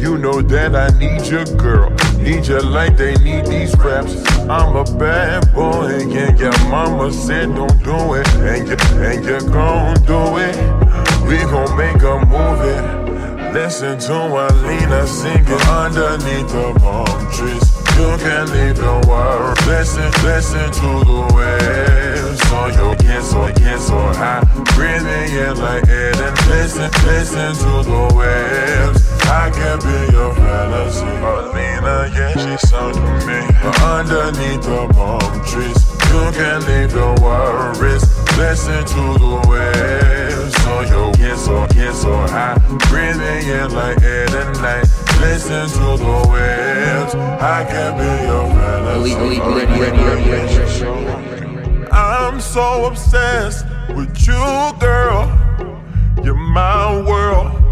You 0.00 0.16
know 0.16 0.40
that 0.40 0.74
I 0.74 0.88
need 0.98 1.26
your 1.26 1.44
girl, 1.56 1.90
need 2.18 2.46
you 2.46 2.60
like 2.60 2.96
they 2.96 3.14
need 3.16 3.46
these 3.46 3.76
raps. 3.76 4.14
I'm 4.48 4.76
a 4.76 4.84
bad 4.98 5.52
boy, 5.54 6.00
and 6.00 6.38
your 6.38 6.58
mama 6.68 7.12
said 7.12 7.54
don't 7.54 7.82
do 7.82 8.14
it, 8.14 8.28
and 8.36 8.68
you, 8.68 8.76
and 9.02 9.24
you 9.24 9.40
gon' 9.50 9.94
do 10.04 10.38
it. 10.38 10.56
We 11.28 11.38
gon' 11.38 11.76
make 11.76 12.02
a 12.02 12.24
movie. 12.26 13.04
Listen 13.54 13.98
to 14.00 14.12
Alina 14.12 15.06
singing 15.06 15.46
underneath 15.70 16.48
the 16.48 16.74
palm 16.80 17.30
trees. 17.30 17.74
You 17.96 18.18
can 18.18 18.50
leave 18.50 18.78
your 18.78 19.00
world. 19.06 19.56
Listen, 19.66 20.10
listen 20.24 20.72
to 20.72 21.04
the 21.06 21.20
waves. 21.32 22.40
So 22.48 22.66
you 22.66 22.96
get 22.96 23.22
so, 23.22 23.52
get 23.52 23.78
so 23.78 23.96
high. 24.18 24.42
Breathing 24.74 25.38
in 25.38 25.56
like 25.60 25.86
air. 25.88 26.10
And 26.10 26.48
listen, 26.48 26.90
listen 27.06 27.54
to 27.54 27.88
the 27.88 28.14
waves. 28.18 29.03
I 29.26 29.50
can 29.50 29.78
be 29.80 30.12
your 30.12 30.34
fantasy. 30.34 31.04
Alina, 31.04 32.10
yeah, 32.14 32.32
she's 32.32 32.68
so 32.68 32.92
to 32.92 33.00
me. 33.26 33.40
Underneath 33.82 34.62
the 34.62 34.88
palm 34.92 35.44
trees. 35.44 35.80
You 36.10 36.30
can 36.32 36.64
leave 36.66 36.92
your 36.92 37.14
worries. 37.20 38.04
Listen 38.36 38.84
to 38.84 39.18
the 39.18 39.34
waves. 39.48 40.54
So 40.62 40.80
you 40.82 41.12
get 41.16 41.36
so, 41.38 41.66
get 41.68 41.94
so 41.94 42.14
high. 42.26 42.58
Breathing 42.88 43.48
in 43.48 43.72
like 43.72 44.02
air 44.02 44.26
and 44.28 44.62
night. 44.62 44.86
Listen 45.20 45.68
to 45.68 45.96
the 46.02 46.28
waves. 46.30 47.14
I 47.14 47.64
can 47.64 47.96
be 47.98 48.26
your 48.26 48.46
fantasy. 48.50 48.74
I'm 51.92 52.40
so 52.40 52.86
obsessed 52.86 53.66
with 53.94 54.26
you, 54.26 54.72
girl. 54.80 55.30
You're 56.22 56.34
my 56.34 57.00
world. 57.02 57.63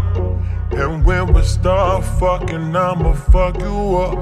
And 0.75 1.05
when 1.05 1.33
we 1.33 1.43
start 1.43 2.03
fucking, 2.19 2.75
I'ma 2.75 3.13
fuck 3.13 3.59
you 3.59 3.97
up. 3.97 4.17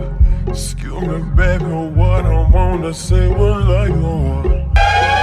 Excuse 0.47 1.01
me, 1.01 1.21
baby, 1.35 1.63
what 1.65 2.25
I 2.25 2.49
wanna 2.49 2.93
say 2.93 3.27
will 3.27 3.59
love 3.59 3.87
you 3.87 4.05
up. 4.05 4.75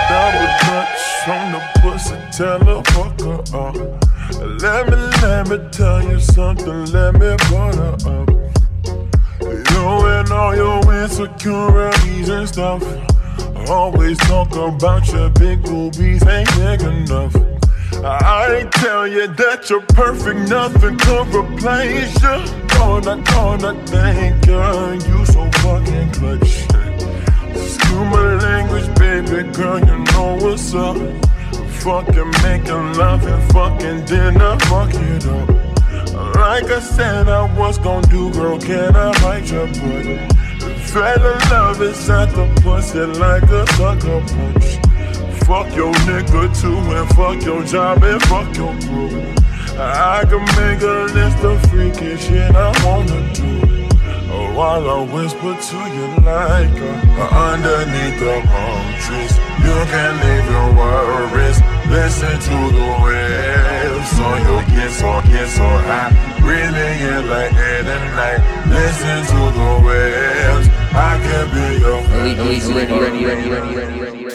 Double 0.08 0.48
touch 0.60 1.28
on 1.28 1.52
the 1.52 1.62
pussy, 1.80 2.16
tell 2.32 2.64
her 2.64 2.82
fuck 2.92 3.20
her 3.20 3.40
up. 3.56 3.98
Let 4.62 4.88
me, 4.88 4.96
let 5.22 5.48
me 5.48 5.58
tell 5.70 6.02
you 6.02 6.18
something, 6.18 6.86
let 6.92 7.14
me 7.14 7.36
butter 7.50 7.96
up. 8.08 8.28
You 9.40 10.06
and 10.06 10.32
all 10.32 10.56
your 10.56 11.02
insecurities 11.02 12.28
and 12.30 12.48
stuff. 12.48 12.82
Always 13.68 14.16
talk 14.18 14.56
about 14.56 15.06
your 15.12 15.28
big 15.30 15.62
boobies 15.62 16.26
ain't 16.26 16.48
big 16.56 16.80
enough. 16.80 17.57
I 18.04 18.68
tell 18.72 19.08
you 19.08 19.26
that 19.26 19.68
you're 19.68 19.80
perfect, 19.80 20.48
nothing 20.48 20.96
could 20.98 21.34
replace 21.34 22.14
you. 22.22 22.66
Gonna, 22.68 23.22
gonna 23.22 23.74
thank 23.86 24.46
you, 24.46 24.58
you 25.08 25.26
so 25.26 25.50
fucking 25.62 26.12
clutch. 26.12 26.64
Excuse 27.50 27.90
my 27.90 28.34
language, 28.36 28.94
baby 28.98 29.50
girl, 29.52 29.80
you 29.80 29.98
know 30.12 30.38
what's 30.40 30.72
up. 30.74 30.96
Fucking 31.82 32.30
making 32.42 32.94
love 32.94 33.26
and 33.26 33.52
fucking 33.52 34.04
dinner, 34.04 34.58
fuck 34.60 34.90
it 34.94 35.26
up. 35.26 35.48
Like 36.36 36.64
I 36.64 36.80
said, 36.80 37.28
I 37.28 37.52
was 37.58 37.78
gonna 37.78 38.06
do, 38.06 38.32
girl, 38.32 38.60
can 38.60 38.94
I 38.94 39.12
bite 39.22 39.50
your 39.50 39.66
butt? 39.66 40.38
in 41.24 41.38
love 41.50 41.82
at 41.82 42.30
the 42.34 42.60
pussy 42.62 43.00
like 43.00 43.42
a 43.42 43.66
sucker 43.74 44.20
punch. 44.34 44.87
Fuck 45.48 45.74
your 45.74 45.94
nigga 46.04 46.60
too, 46.60 46.76
and 46.76 47.08
fuck 47.16 47.42
your 47.42 47.64
job, 47.64 48.04
and 48.04 48.20
fuck 48.24 48.54
your 48.54 48.74
crew. 48.84 49.32
I 49.80 50.22
can 50.28 50.44
make 50.60 50.82
a 50.82 51.08
list 51.16 51.42
of 51.42 51.56
freaky 51.70 52.18
shit 52.18 52.54
I 52.54 52.68
wanna 52.84 53.32
do. 53.32 53.88
Oh, 54.28 54.52
while 54.52 54.84
I 54.84 55.00
whisper 55.08 55.56
to 55.56 55.78
you 55.96 56.08
like 56.20 56.76
uh, 56.84 57.48
underneath 57.48 58.20
the 58.20 58.44
palm 58.44 58.92
trees. 59.00 59.32
You 59.64 59.76
can 59.88 60.12
leave 60.20 60.48
your 60.52 60.68
worries. 60.76 61.58
Listen 61.88 62.36
to 62.36 62.58
the 62.76 62.88
waves. 63.00 64.08
So 64.12 64.28
you 64.44 64.56
get 64.76 64.90
so, 64.92 65.22
get 65.32 65.48
so 65.48 65.64
high. 65.88 66.12
Breathing 66.44 67.00
in 67.08 67.26
like 67.26 67.54
air 67.54 67.88
and 67.88 68.06
night. 68.20 68.40
Listen 68.68 69.24
to 69.32 69.40
the 69.56 69.70
waves. 69.80 70.68
I 70.92 71.16
can 71.24 71.44
be 71.56 71.80
your 71.80 72.00
elite, 72.20 72.64
ready, 72.68 72.92
ready, 73.00 73.24
ready, 73.24 73.48
ready, 73.48 73.48
ready, 73.48 74.00
ready, 74.00 74.24
ready. 74.24 74.27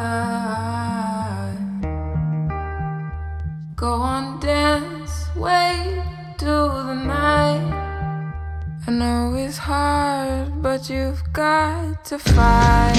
go 3.76 3.92
on 3.92 4.40
dance 4.40 5.32
way 5.36 6.02
to 6.38 6.44
the 6.88 6.94
night. 6.94 7.62
I 8.88 8.90
know 8.90 9.34
it's 9.36 9.58
hard, 9.58 10.60
but 10.60 10.90
you've 10.90 11.22
got 11.32 12.04
to 12.06 12.18
fight. 12.18 12.98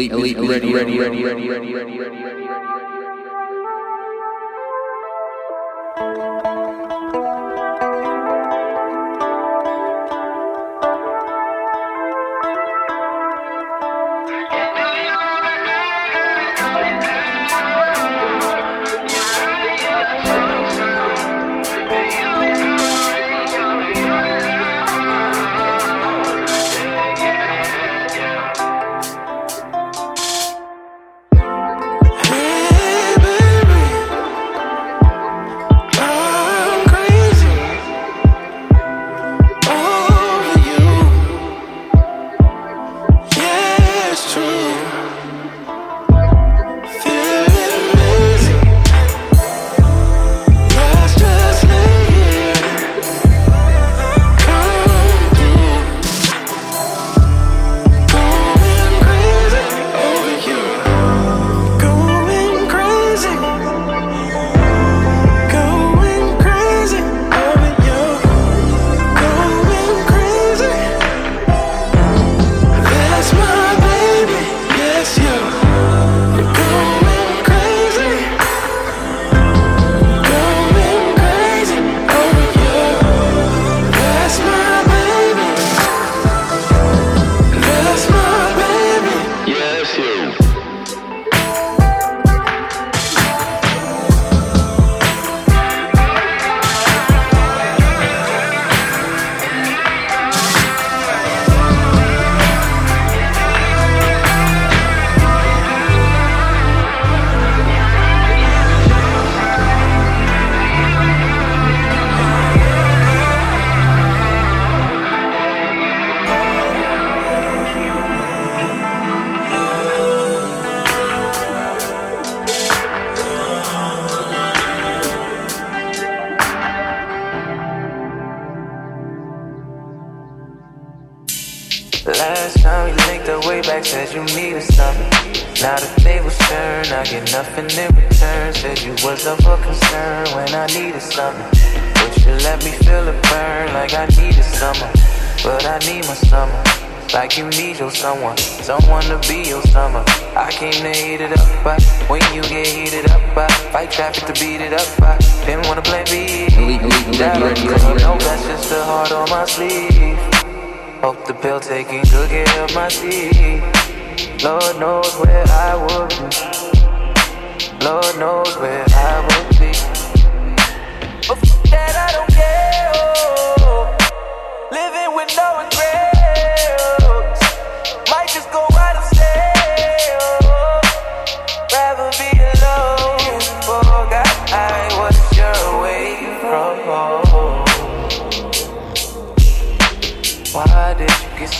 Elite, 0.00 0.12
elite, 0.12 0.48
ready, 0.48 0.72
ready, 0.72 0.72
ready, 0.72 0.98
ready, 0.98 1.24
ready, 1.24 1.24
ready, 1.24 1.48
ready, 1.50 1.74
ready. 1.74 1.79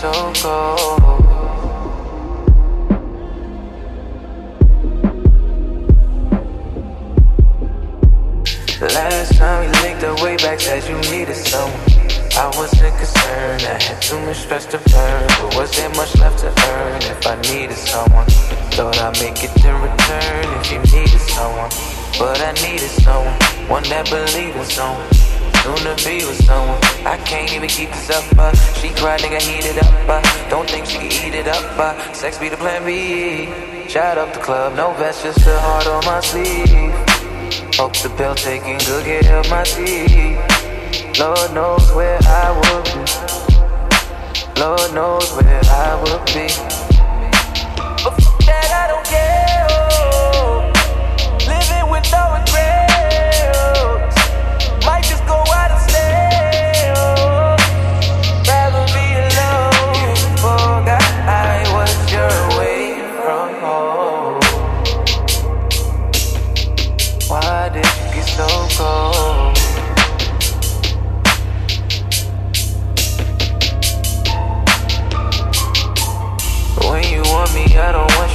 So 0.00 0.32
cold? 0.40 1.02
Last 8.80 9.36
time 9.36 9.64
you 9.64 9.82
linked 9.82 10.04
up 10.04 10.22
way 10.22 10.36
back, 10.38 10.58
said 10.58 10.88
you 10.88 10.96
needed 11.10 11.36
someone. 11.36 11.78
I 12.32 12.46
wasn't 12.56 12.96
concerned, 12.96 13.62
I 13.62 13.82
had 13.82 14.00
too 14.00 14.18
much 14.20 14.38
stress 14.38 14.64
to 14.72 14.78
burn. 14.78 15.26
But 15.28 15.56
was 15.56 15.70
there 15.76 15.90
much 15.90 16.16
left 16.16 16.38
to 16.38 16.48
earn 16.48 17.02
if 17.02 17.26
I 17.26 17.36
needed 17.52 17.76
someone? 17.76 18.26
Thought 18.72 18.98
I'd 18.98 19.20
make 19.20 19.44
it 19.44 19.52
in 19.62 19.74
return 19.82 20.44
if 20.60 20.72
you 20.72 20.78
needed 20.96 21.20
someone. 21.20 21.68
But 22.18 22.40
I 22.40 22.52
needed 22.64 22.88
someone, 23.04 23.38
one 23.68 23.82
that 23.90 24.08
believed 24.08 24.56
in 24.56 24.64
someone. 24.64 25.12
Soon 25.60 25.76
to 25.76 25.94
be 26.02 26.24
with 26.24 26.42
someone. 26.46 26.89
I 27.04 27.16
can't 27.24 27.52
even 27.52 27.68
keep 27.68 27.90
this 27.90 28.10
up, 28.10 28.24
uh. 28.38 28.52
She 28.74 28.90
cried, 28.90 29.20
nigga, 29.20 29.40
heat 29.40 29.64
it 29.64 29.82
up, 29.82 30.08
uh. 30.08 30.48
Don't 30.50 30.68
think 30.68 30.86
she 30.86 30.98
can 30.98 31.12
eat 31.12 31.34
it 31.34 31.48
up, 31.48 31.64
uh. 31.78 32.12
Sex 32.12 32.38
be 32.38 32.48
the 32.48 32.56
plan 32.56 32.84
B. 32.84 33.48
Shot 33.88 34.18
up 34.18 34.32
the 34.34 34.40
club, 34.40 34.76
no 34.76 34.92
vest, 34.94 35.24
just 35.24 35.46
a 35.46 35.58
heart 35.60 35.86
on 35.86 36.04
my 36.04 36.20
sleeve. 36.20 36.92
Hope 37.76 37.96
the 38.02 38.10
pill 38.16 38.34
taking 38.34 38.78
good 38.78 39.04
care 39.04 39.38
of 39.40 39.48
my 39.48 39.64
teeth. 39.64 40.38
Lord 41.18 41.52
knows 41.54 41.90
where 41.92 42.18
I 42.22 42.50
would 42.60 42.84
be. 42.84 43.00
Lord 44.60 44.92
knows 44.94 45.32
where 45.32 45.60
I 45.64 45.94
would 46.02 46.24
be. 46.26 46.48
But 48.04 48.16
that, 48.46 48.70
I 48.76 48.86
don't 48.92 49.06
care. 49.06 49.66
Living 51.48 51.90
with 51.90 52.06
no 52.12 52.22
regrets. 52.36 52.89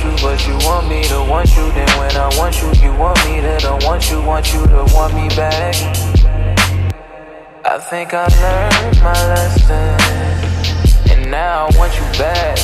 You, 0.05 0.15
but 0.21 0.47
you 0.47 0.53
want 0.67 0.87
me 0.87 1.03
to 1.03 1.19
want 1.29 1.49
you. 1.55 1.71
Then 1.71 1.89
when 1.97 2.15
I 2.15 2.29
want 2.37 2.61
you, 2.61 2.69
you 2.83 2.93
want 2.97 3.17
me 3.25 3.41
to 3.41 3.57
don't 3.59 3.83
want 3.83 4.09
you, 4.09 4.21
want 4.21 4.53
you 4.53 4.65
to 4.65 4.85
want 4.93 5.13
me 5.13 5.27
back. 5.29 5.75
I 7.65 7.79
think 7.79 8.13
I 8.13 8.27
learned 8.43 8.99
my 9.01 9.19
lesson, 9.33 9.97
and 11.11 11.31
now 11.31 11.67
I 11.67 11.77
want 11.77 11.93
you 11.95 12.05
back. 12.17 12.57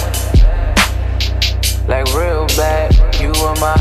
Like 1.87 2.05
real 2.13 2.45
bad, 2.55 2.93
you 3.19 3.29
were 3.29 3.55
my 3.59 3.75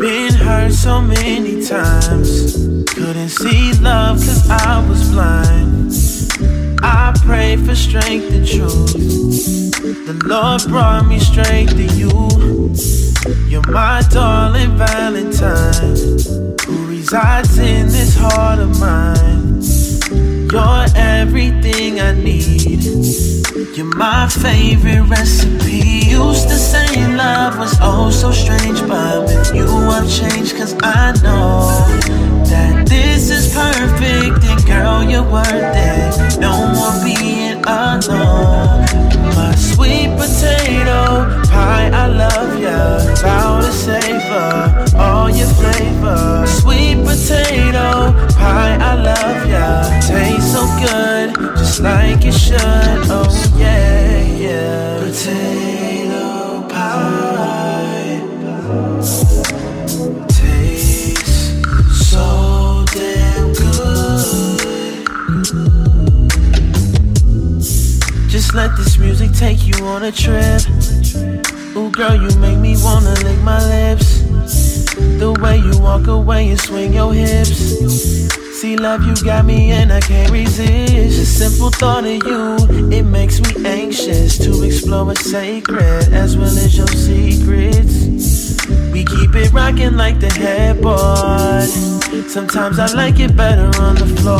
Been 0.00 0.34
hurt 0.34 0.72
so 0.72 1.00
many 1.00 1.66
times. 1.66 2.54
Couldn't 2.86 3.30
see 3.30 3.72
love 3.80 4.18
cause 4.18 4.48
I 4.48 4.88
was 4.88 5.10
blind. 5.10 5.92
I 6.84 7.12
prayed 7.26 7.66
for 7.66 7.74
strength 7.74 8.30
and 8.30 8.46
truth. 8.46 9.72
The 10.06 10.14
Lord 10.24 10.62
brought 10.68 11.06
me 11.08 11.18
straight 11.18 11.70
to 11.70 11.84
you. 11.98 12.10
You're 13.48 13.68
my 13.72 14.02
darling 14.08 14.76
Valentine, 14.76 15.96
who 16.64 16.86
resides 16.86 17.58
in 17.58 17.88
this 17.88 18.14
heart 18.16 18.60
of 18.60 18.78
mine. 18.78 19.81
You're 20.52 20.84
everything 20.96 21.98
I 21.98 22.12
need. 22.12 22.84
You're 23.74 23.86
my 23.86 24.28
favorite 24.28 25.00
recipe. 25.08 26.10
Used 26.10 26.46
to 26.50 26.56
say 26.56 27.16
love 27.16 27.58
was 27.58 27.74
oh 27.80 28.10
so 28.10 28.32
strange, 28.32 28.86
but 28.86 29.22
with 29.22 29.54
you 29.54 29.64
I've 29.64 30.06
changed, 30.10 30.54
cause 30.58 30.74
I 30.82 31.12
know 31.22 31.72
that 32.50 32.86
this 32.86 33.30
is 33.30 33.48
perfect. 33.54 34.44
And 34.44 34.66
girl, 34.66 35.02
you're 35.02 35.24
worth 35.24 35.48
it. 35.48 36.38
No 36.38 36.52
more 36.76 37.02
being 37.02 37.64
alone. 37.64 38.84
My 39.34 39.54
sweet 39.56 40.10
potato 40.18 41.32
pie, 41.48 41.88
I 41.94 42.08
love 42.08 42.60
ya. 42.60 42.98
Bow 43.22 43.62
to 43.62 43.72
savor 43.72 44.98
all 44.98 45.30
your 45.30 45.48
flavor. 45.48 46.44
Sweet 46.46 46.96
potato 47.06 48.12
pie, 48.36 48.76
good, 50.80 51.34
just 51.56 51.80
like 51.80 52.24
it 52.24 52.32
should. 52.32 52.58
Oh 52.58 53.28
yeah, 53.56 54.22
yeah. 54.36 54.98
Potato 55.00 56.62
pie 56.68 58.20
tastes 60.28 62.08
so 62.10 62.84
damn 62.92 63.52
good. 63.54 64.32
Just 68.28 68.54
let 68.54 68.76
this 68.76 68.98
music 68.98 69.32
take 69.32 69.66
you 69.66 69.84
on 69.84 70.04
a 70.04 70.12
trip. 70.12 70.62
Ooh, 71.76 71.90
girl, 71.90 72.14
you 72.14 72.30
make 72.38 72.58
me 72.58 72.76
wanna 72.82 73.14
lick 73.24 73.38
my 73.42 73.58
lips. 73.66 74.22
The 75.18 75.32
way 75.40 75.58
you 75.58 75.78
walk 75.80 76.06
away 76.06 76.50
and 76.50 76.60
swing 76.60 76.92
your 76.92 77.12
hips. 77.14 78.32
See, 78.62 78.76
love, 78.76 79.02
you 79.02 79.16
got 79.24 79.44
me 79.44 79.72
and 79.72 79.92
I 79.92 79.98
can't 79.98 80.30
resist. 80.30 81.18
The 81.18 81.26
simple 81.26 81.70
thought 81.70 82.04
of 82.04 82.22
you, 82.22 82.92
it 82.92 83.02
makes 83.02 83.40
me 83.40 83.66
anxious 83.66 84.38
to 84.38 84.62
explore 84.62 85.04
what's 85.04 85.28
sacred 85.28 86.12
as 86.12 86.36
well 86.36 86.46
as 86.46 86.76
your 86.76 86.86
secrets. 86.86 88.64
We 88.92 89.04
keep 89.04 89.34
it 89.34 89.52
rocking 89.52 89.96
like 89.96 90.20
the 90.20 90.32
headboard. 90.32 91.68
Sometimes 92.30 92.78
I 92.78 92.86
like 92.94 93.18
it 93.18 93.36
better 93.36 93.66
on 93.82 93.96
the 93.96 94.06
floor. 94.22 94.38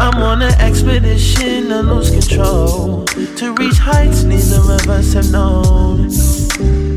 I'm 0.00 0.20
on 0.20 0.42
an 0.42 0.54
expedition 0.60 1.68
to 1.68 1.82
lose 1.82 2.10
control. 2.10 3.04
To 3.04 3.54
reach 3.60 3.78
heights 3.78 4.24
neither 4.24 4.56
of 4.56 4.88
us 4.88 5.12
have 5.12 5.30
known. 5.30 6.06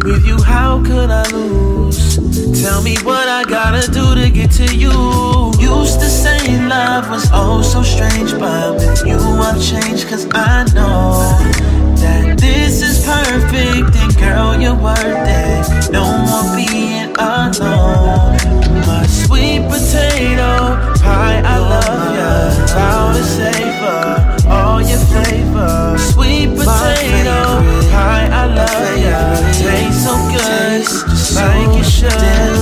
With 0.01 0.25
you, 0.25 0.41
how 0.41 0.83
could 0.83 1.11
I 1.11 1.29
lose? 1.29 1.64
Tell 2.65 2.81
me 2.81 2.95
what 3.03 3.29
I 3.29 3.43
gotta 3.43 3.85
do 3.91 4.15
to 4.15 4.27
get 4.27 4.49
to 4.53 4.75
you. 4.75 4.89
Used 5.61 5.99
to 5.99 6.09
say 6.09 6.57
love 6.67 7.11
was 7.11 7.29
oh 7.31 7.61
so 7.61 7.83
strange, 7.83 8.31
but 8.39 8.73
with 8.73 9.05
you 9.05 9.19
I've 9.19 9.61
changed, 9.61 10.07
cause 10.07 10.25
I 10.33 10.63
know 10.73 11.13
that 12.01 12.39
this 12.39 12.81
is 12.81 13.05
perfect. 13.05 13.95
And 14.01 14.17
girl, 14.17 14.59
you're 14.59 14.73
worth 14.73 14.97
it. 14.97 15.91
No 15.91 16.05
more 16.25 16.55
being 16.57 17.13
alone. 17.21 18.33
My 18.89 19.05
sweet 19.05 19.61
potato 19.69 20.73
pie, 21.05 21.43
I 21.45 21.57
love 21.59 22.15
ya. 22.17 22.65
Bow 22.73 23.13
to 23.13 23.23
savor 23.23 24.49
all 24.49 24.81
your 24.81 24.97
flavor. 24.97 25.97
Sweet 25.99 26.49
potato 26.49 27.61
pie, 27.93 28.27
I 28.41 28.45
love 28.57 28.97
ya. 29.05 29.19
Tastes 29.53 30.03
so 30.03 30.15
good, 30.33 30.81
like 31.35 31.79
it 31.79 31.85
should. 31.85 32.54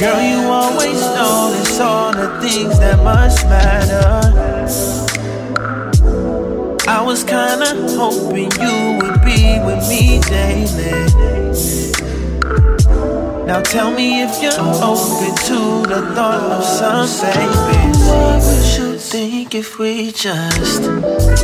Girl, 0.00 0.18
you 0.18 0.48
always 0.48 0.98
notice 1.14 1.78
all 1.78 2.10
the 2.10 2.40
things 2.40 2.78
that 2.78 3.04
must 3.04 3.44
matter. 3.44 4.30
I 6.88 7.02
was 7.02 7.22
kinda 7.22 7.76
hoping 7.98 8.50
you 8.64 8.96
would 8.96 9.20
be 9.20 9.60
with 9.60 9.86
me 9.90 10.18
daily. 10.20 11.04
Now 13.44 13.60
tell 13.60 13.90
me 13.90 14.22
if 14.22 14.42
you're 14.42 14.58
open 14.58 15.34
to 15.50 15.82
the 15.92 16.00
thought 16.14 16.44
of 16.56 16.64
some 16.64 17.06
babies. 17.20 17.98
What 18.08 18.42
would 18.42 18.68
you 18.78 18.96
think 18.96 19.54
if 19.54 19.78
we 19.78 20.12
just 20.12 20.82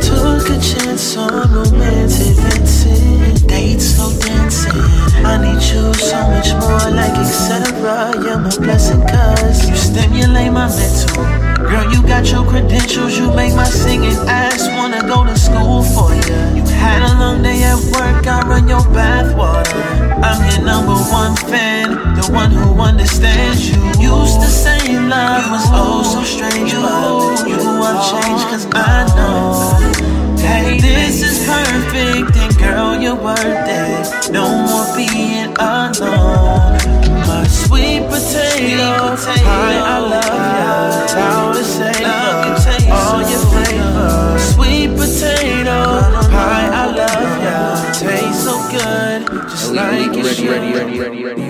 took 0.01 0.49
a 0.49 0.59
chance 0.71 1.15
on 1.15 1.53
romantic 1.53 2.35
dancing? 2.37 3.35
Dates, 3.45 3.99
no 3.99 4.09
dancing. 4.19 4.96
I 5.27 5.35
need 5.43 5.61
you 5.61 5.93
so 5.93 6.19
much 6.31 6.49
more, 6.55 6.87
like 6.95 7.15
etc. 7.19 8.15
You're 8.23 8.39
my 8.39 8.55
blessing, 8.55 9.01
cause 9.01 9.67
you 9.67 9.75
stimulate 9.75 10.53
my 10.53 10.67
mental. 10.71 11.23
Girl, 11.67 11.91
you 11.91 12.01
got 12.07 12.31
your 12.31 12.45
credentials, 12.45 13.17
you 13.17 13.27
make 13.35 13.53
my 13.53 13.65
singing 13.65 14.15
ass 14.27 14.69
wanna 14.77 15.01
go 15.01 15.25
to 15.25 15.37
school 15.37 15.83
for 15.83 16.15
you. 16.15 16.39
You 16.55 16.63
had 16.79 17.03
a 17.03 17.19
long 17.19 17.43
day 17.43 17.61
at 17.63 17.75
work, 17.91 18.25
I 18.25 18.47
run 18.47 18.69
your 18.69 18.85
bathwater. 18.95 19.83
I'm 20.23 20.39
your 20.49 20.63
number 20.65 20.95
one 21.11 21.35
fan, 21.35 21.91
the 22.15 22.31
one 22.31 22.51
who 22.51 22.79
understands 22.79 23.69
you. 23.69 23.77
Used 23.99 24.39
to 24.39 24.47
say 24.47 24.97
love 24.97 25.51
was 25.51 25.65
oh 25.73 26.03
so 26.03 26.23
strange, 26.23 26.71
but 26.71 27.47
you 27.49 27.59
I've 27.59 27.99
changed, 28.11 28.45
cause 28.47 28.65
I 28.71 29.05
know. 29.15 30.16
Hey, 30.39 30.79
this 30.79 31.21
is 31.21 31.45
perfect, 31.45 32.35
and 32.35 32.57
girl, 32.57 32.95
you're 33.01 33.15
worth 33.15 33.37
it. 33.39 34.31
No 34.31 34.45
more 34.65 34.87
being 34.95 35.53
alone. 35.57 36.77
My 37.27 37.45
sweet 37.47 38.03
potato 38.07 39.15
pie, 39.15 39.79
I 39.93 39.99
love 39.99 40.47
ya. 40.59 41.15
Bow 41.15 41.53
to 41.53 41.63
savor 41.63 42.91
all 42.91 43.21
your 43.21 43.43
flavor. 43.51 44.39
Sweet 44.53 44.89
potato 44.95 45.79
pie, 46.31 46.69
I 46.71 46.85
love 46.95 47.33
ya. 47.43 47.91
Tastes 47.93 48.43
so 48.43 48.55
good, 48.71 49.49
just 49.49 49.71
like 49.73 49.91
ready, 49.91 50.19
it 50.19 50.35
should. 50.35 51.46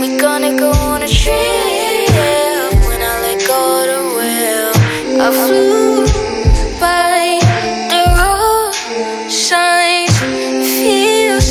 We 0.00 0.16
gonna 0.16 0.56
go 0.56 0.70
on 0.70 1.02
a 1.02 1.06
trip 1.06 1.36
when 2.88 3.00
I 3.02 3.14
let 3.20 3.46
go 3.46 3.60
of 3.80 3.84
the 3.92 4.00
wheel. 4.16 4.72
I 5.20 5.28
flew 5.44 6.06
by 6.80 7.36
the 7.92 8.02
road 8.16 8.72
signs. 9.30 10.16
Feels 10.80 11.48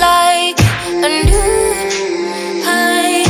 like 0.00 0.56
a 1.04 1.10
new 1.28 1.44
high. 2.64 3.20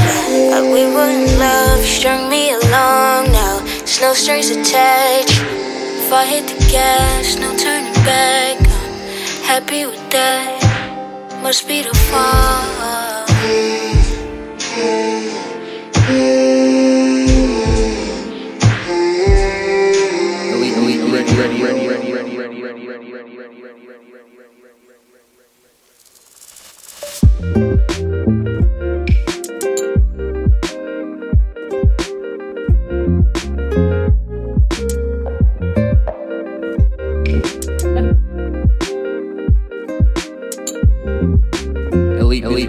Like 0.52 0.68
we 0.72 0.84
were 0.94 1.10
in 1.10 1.36
love, 1.36 1.80
strung 1.80 2.30
me 2.30 2.52
along 2.52 3.32
now. 3.32 3.58
There's 3.58 4.00
no 4.00 4.14
strings 4.14 4.50
attached. 4.50 5.42
If 5.98 6.12
I 6.12 6.26
hit 6.26 6.46
the 6.46 6.64
gas, 6.70 7.36
no 7.40 7.56
turning 7.56 7.92
back. 8.04 8.58
I'm 8.60 9.42
happy 9.42 9.84
with 9.84 10.10
that. 10.10 11.42
Must 11.42 11.66
be 11.66 11.82
the 11.82 11.92
fall 11.92 13.83
hey, 14.84 15.30
hey. 15.94 16.33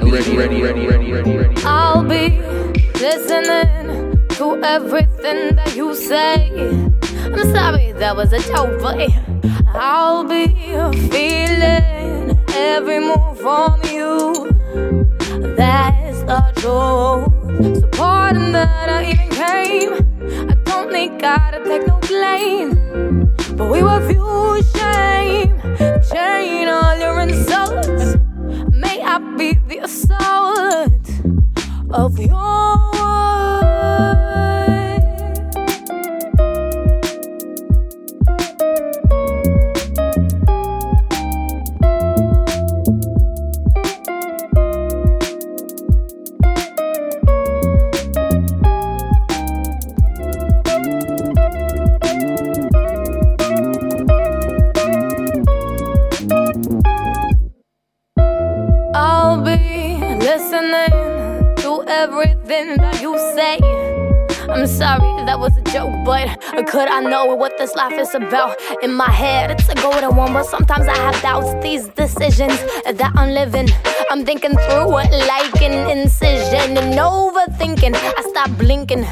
Ready, 0.01 0.37
ready, 0.37 0.61
ready, 0.61 0.87
ready, 0.87 1.11
ready, 1.11 1.37
ready. 1.37 1.61
I'll 1.63 2.03
be 2.03 2.39
listening 2.99 4.27
to 4.29 4.61
everything 4.63 5.55
that 5.55 5.73
you 5.75 5.95
say. 5.95 6.51
I'm 7.23 7.53
sorry 7.53 7.93
that 7.93 8.15
was 8.15 8.33
a 8.33 8.39
joke, 8.39 8.81
but 8.81 8.97
I'll 9.73 10.23
be 10.25 10.47
feeling 11.09 12.37
every 12.53 12.99
move 12.99 13.39
from 13.39 13.81
you. 13.85 14.33
That's 15.55 16.21
the 16.23 16.41
truth. 16.57 17.79
So 17.79 17.87
pardon 17.89 18.51
that 18.51 18.89
I 18.89 19.11
even 19.11 19.29
came. 19.29 20.49
I 20.49 20.55
don't 20.65 20.91
think 20.91 21.23
I'd 21.23 21.63
take 21.65 21.87
no 21.87 21.99
blame, 21.99 23.33
but 23.55 23.71
we 23.71 23.81
were 23.81 24.01
few 24.07 24.61
shame. 24.75 25.59
Chain 26.11 26.67
all 26.67 26.97
your 26.97 27.19
insults. 27.21 27.94
I 29.15 29.19
be 29.37 29.53
the 29.53 29.77
assault 29.77 31.09
of 31.89 32.19
your 32.19 32.75
word. 32.91 34.24
Sorry 64.65 65.25
that 65.25 65.39
was 65.39 65.55
a 65.57 65.61
joke, 65.61 65.93
but 66.03 66.41
could 66.67 66.87
I 66.87 66.99
know 66.99 67.35
what 67.35 67.55
this 67.59 67.75
life 67.75 67.93
is 67.93 68.15
about? 68.15 68.57
In 68.81 68.93
my 68.93 69.09
head, 69.11 69.51
it's 69.51 69.69
a 69.69 69.75
golden 69.75 70.15
one, 70.15 70.33
but 70.33 70.45
sometimes 70.47 70.87
I 70.87 70.95
have 70.97 71.21
doubts. 71.21 71.53
These 71.63 71.87
decisions 71.89 72.57
that 72.85 73.11
I'm 73.15 73.31
living, 73.31 73.67
I'm 74.11 74.23
thinking 74.23 74.51
through 74.51 74.97
it 74.99 75.11
like 75.27 75.61
an 75.61 75.89
incision 75.89 76.77
and 76.77 76.93
overthinking. 76.93 77.95
I 77.95 78.21
stop 78.29 78.49
blinking, 78.57 79.03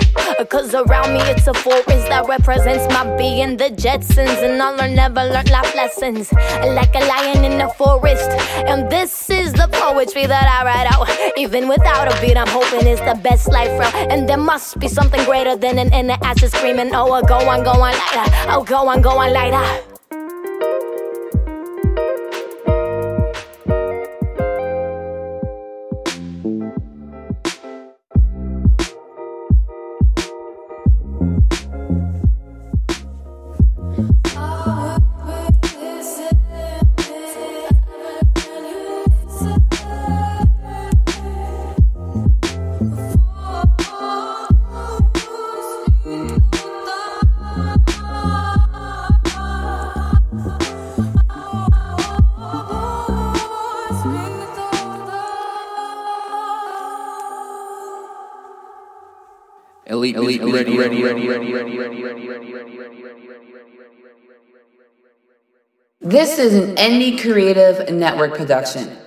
cause 0.50 0.74
around 0.74 1.14
me 1.14 1.20
it's 1.22 1.48
a 1.48 1.54
forest 1.54 1.88
that 1.88 2.26
represents 2.28 2.86
my 2.94 3.16
being, 3.18 3.58
the 3.58 3.70
Jetsons, 3.70 4.44
and 4.44 4.62
I'll 4.62 4.78
never 4.89 5.24
learn 5.24 5.46
life 5.48 5.76
lessons 5.76 6.32
like 6.32 6.94
a 6.96 7.00
lion 7.00 7.44
in 7.44 7.58
the 7.58 7.70
forest. 7.78 8.30
And 8.68 8.89
this 8.89 9.30
is 9.30 9.54
the 9.54 9.68
poetry 9.72 10.26
that 10.26 10.48
I 10.48 10.64
write 10.64 10.88
out. 10.94 11.38
Even 11.38 11.68
without 11.68 12.08
a 12.08 12.22
beat, 12.22 12.38
I'm 12.38 12.48
hoping 12.48 12.88
it's 12.88 13.02
the 13.02 13.20
best 13.22 13.50
life 13.50 13.78
route. 13.80 13.96
And 14.12 14.30
there 14.30 14.38
must 14.38 14.80
be 14.80 14.88
something 14.88 15.24
greater 15.26 15.56
than 15.56 15.80
an 15.80 15.91
inner 15.94 16.18
acid 16.22 16.52
screaming, 16.52 16.94
Oh, 16.94 17.12
uh, 17.12 17.22
go 17.22 17.38
on, 17.50 17.64
go 17.64 17.72
on, 17.72 17.94
lighter. 17.94 18.32
Oh, 18.50 18.64
go 18.64 18.88
on, 18.88 19.02
go 19.02 19.18
on, 19.18 19.34
lighter. 19.34 19.93
Ready. 60.54 60.78
This 66.01 66.38
is 66.38 66.54
an 66.54 66.76
Indie 66.76 67.20
Creative 67.20 67.89
Network 67.93 68.36
production. 68.36 68.97